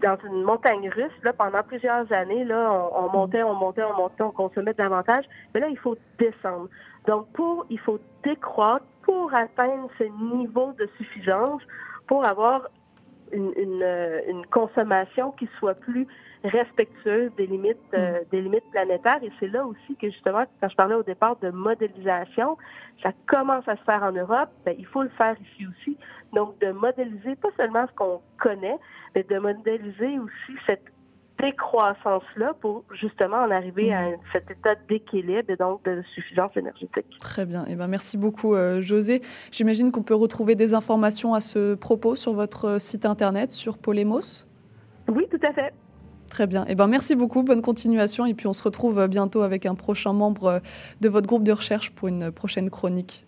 [0.00, 3.94] dans une montagne russe là pendant plusieurs années là on, on montait on montait on
[3.94, 6.68] montait on consommait davantage mais là il faut descendre
[7.06, 11.62] donc pour il faut décroître pour atteindre ce niveau de suffisance
[12.06, 12.68] pour avoir
[13.32, 16.06] une, une, une consommation qui soit plus
[16.44, 18.24] respectueuse des limites, euh, mm.
[18.30, 19.22] des limites planétaires.
[19.22, 22.56] Et c'est là aussi que justement, quand je parlais au départ de modélisation,
[23.02, 25.98] ça commence à se faire en Europe, ben, il faut le faire ici aussi.
[26.32, 28.78] Donc, de modéliser pas seulement ce qu'on connaît,
[29.14, 30.84] mais de modéliser aussi cette
[31.40, 37.06] décroissance-là pour justement en arriver à cet état d'équilibre et donc de suffisance énergétique.
[37.20, 37.64] Très bien.
[37.68, 39.20] Eh ben, merci beaucoup, euh, José.
[39.50, 44.46] J'imagine qu'on peut retrouver des informations à ce propos sur votre site internet, sur Polemos?
[45.08, 45.72] Oui, tout à fait.
[46.28, 46.64] Très bien.
[46.68, 47.42] Eh ben, merci beaucoup.
[47.42, 48.24] Bonne continuation.
[48.26, 50.60] Et puis, on se retrouve bientôt avec un prochain membre
[51.00, 53.26] de votre groupe de recherche pour une prochaine chronique.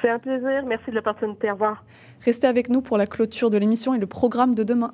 [0.00, 0.64] C'est un plaisir.
[0.66, 1.50] Merci de l'opportunité.
[1.50, 1.84] Au revoir.
[2.24, 4.92] Restez avec nous pour la clôture de l'émission et le programme de demain.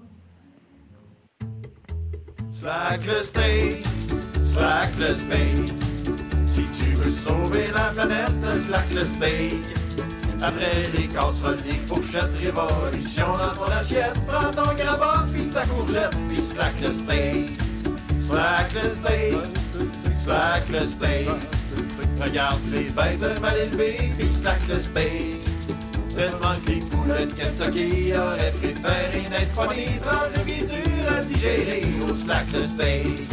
[2.52, 3.86] Slack le steak,
[4.44, 5.72] slack le steak.
[6.46, 8.30] Si tu veux sauver la planète,
[8.66, 9.66] slack le steak.
[10.42, 14.18] Après les casseroles, les fourchettes, révolution dans ton assiette.
[14.26, 17.50] Prends ton grabat, puis ta courgette, puis slack le steak.
[18.22, 19.34] Slack le steak,
[20.18, 21.28] slack le steak.
[22.20, 25.39] Regarde ces bêtes mal élevées, puis slack le steak.
[26.20, 31.20] Tellement que les poulets de Kentucky auraient préféré n'être pas des tranches de dures à
[31.22, 33.26] digérer au slack le steak.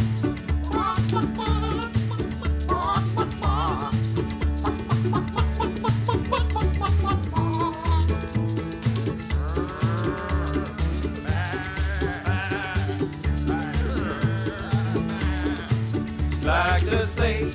[16.40, 17.54] Slack le steak,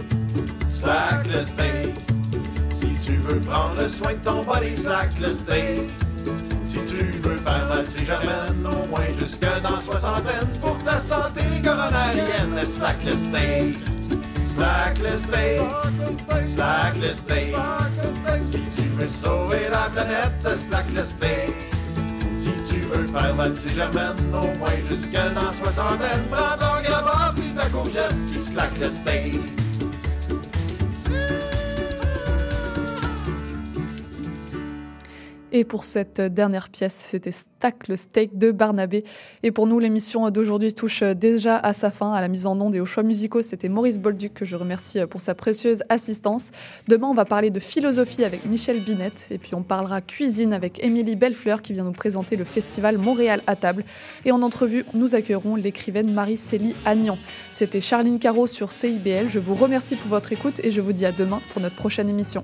[0.72, 1.73] slack le steak.
[3.44, 5.92] Si prendre soin de ton body, slack le steak.
[6.64, 12.64] Si tu veux faire valser germaine, au moins jusque dans soixantaine, pour ta santé coronarienne,
[12.64, 13.84] slack le steak.
[14.48, 15.62] Slack le steak,
[16.48, 17.56] slack le steak.
[18.50, 21.54] Si tu veux sauver la planète, slack le steak.
[22.38, 27.52] Si tu veux faire valser germaine, au moins jusque dans soixantaine, prends ton grabat puis
[27.54, 29.63] ta courgette, puis slack le steak.
[35.56, 39.04] Et pour cette dernière pièce, c'était Stack le steak de Barnabé.
[39.44, 42.12] Et pour nous, l'émission d'aujourd'hui touche déjà à sa fin.
[42.12, 45.00] À la mise en onde et aux choix musicaux, c'était Maurice Bolduc que je remercie
[45.06, 46.50] pour sa précieuse assistance.
[46.88, 49.28] Demain, on va parler de philosophie avec Michel Binette.
[49.30, 53.44] Et puis on parlera cuisine avec Émilie Bellefleur qui vient nous présenter le festival Montréal
[53.46, 53.86] à table.
[54.26, 57.20] Et en entrevue, nous accueillerons l'écrivaine Marie-Célie Agnan.
[57.52, 59.30] C'était Charline Caro sur CIBL.
[59.30, 62.10] Je vous remercie pour votre écoute et je vous dis à demain pour notre prochaine
[62.10, 62.44] émission.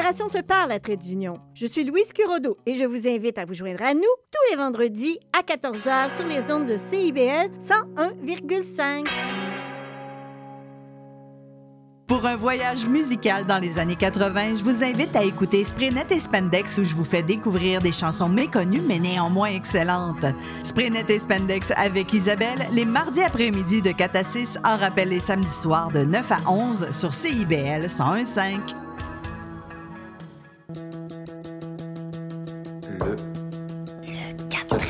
[0.00, 1.34] Les générations se parlent à Trait d'Union.
[1.52, 4.56] Je suis Louise Curodo et je vous invite à vous joindre à nous tous les
[4.56, 9.06] vendredis à 14h sur les ondes de CIBL 101,5.
[12.06, 16.18] Pour un voyage musical dans les années 80, je vous invite à écouter Spraynet et
[16.18, 20.24] Spandex où je vous fais découvrir des chansons méconnues mais néanmoins excellentes.
[20.62, 25.20] Spraynet et Spandex avec Isabelle les mardis après-midi de 4 à 6 en rappel les
[25.20, 28.89] samedis soirs de 9 à 11 sur CIBL 101.5.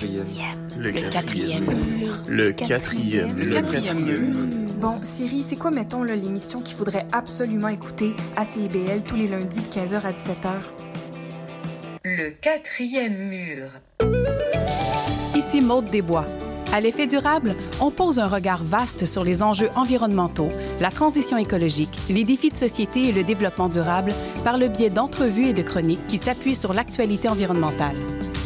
[0.03, 2.14] Le quatrième mur.
[2.26, 3.44] Le quatrième mur.
[3.44, 4.36] Le quatrième mur.
[4.80, 9.61] Bon, Siri, c'est quoi, mettons, l'émission qu'il faudrait absolument écouter à CIBL tous les lundis
[9.61, 10.53] de 15h à 17h?
[12.05, 13.66] Le quatrième mur.
[15.36, 16.24] Ici Maude Desbois.
[16.72, 20.48] À l'effet durable, on pose un regard vaste sur les enjeux environnementaux,
[20.80, 24.12] la transition écologique, les défis de société et le développement durable
[24.44, 27.96] par le biais d'entrevues et de chroniques qui s'appuient sur l'actualité environnementale.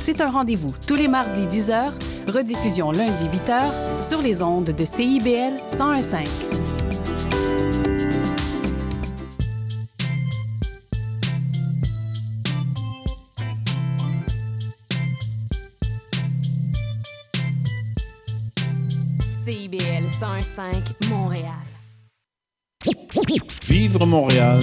[0.06, 1.90] C'est un rendez-vous tous les mardis 10h,
[2.28, 6.26] rediffusion lundi 8h sur les ondes de CIBL 101.5.
[19.42, 21.54] CIBL 101.5 Montréal.
[23.66, 24.52] Vivre Montréal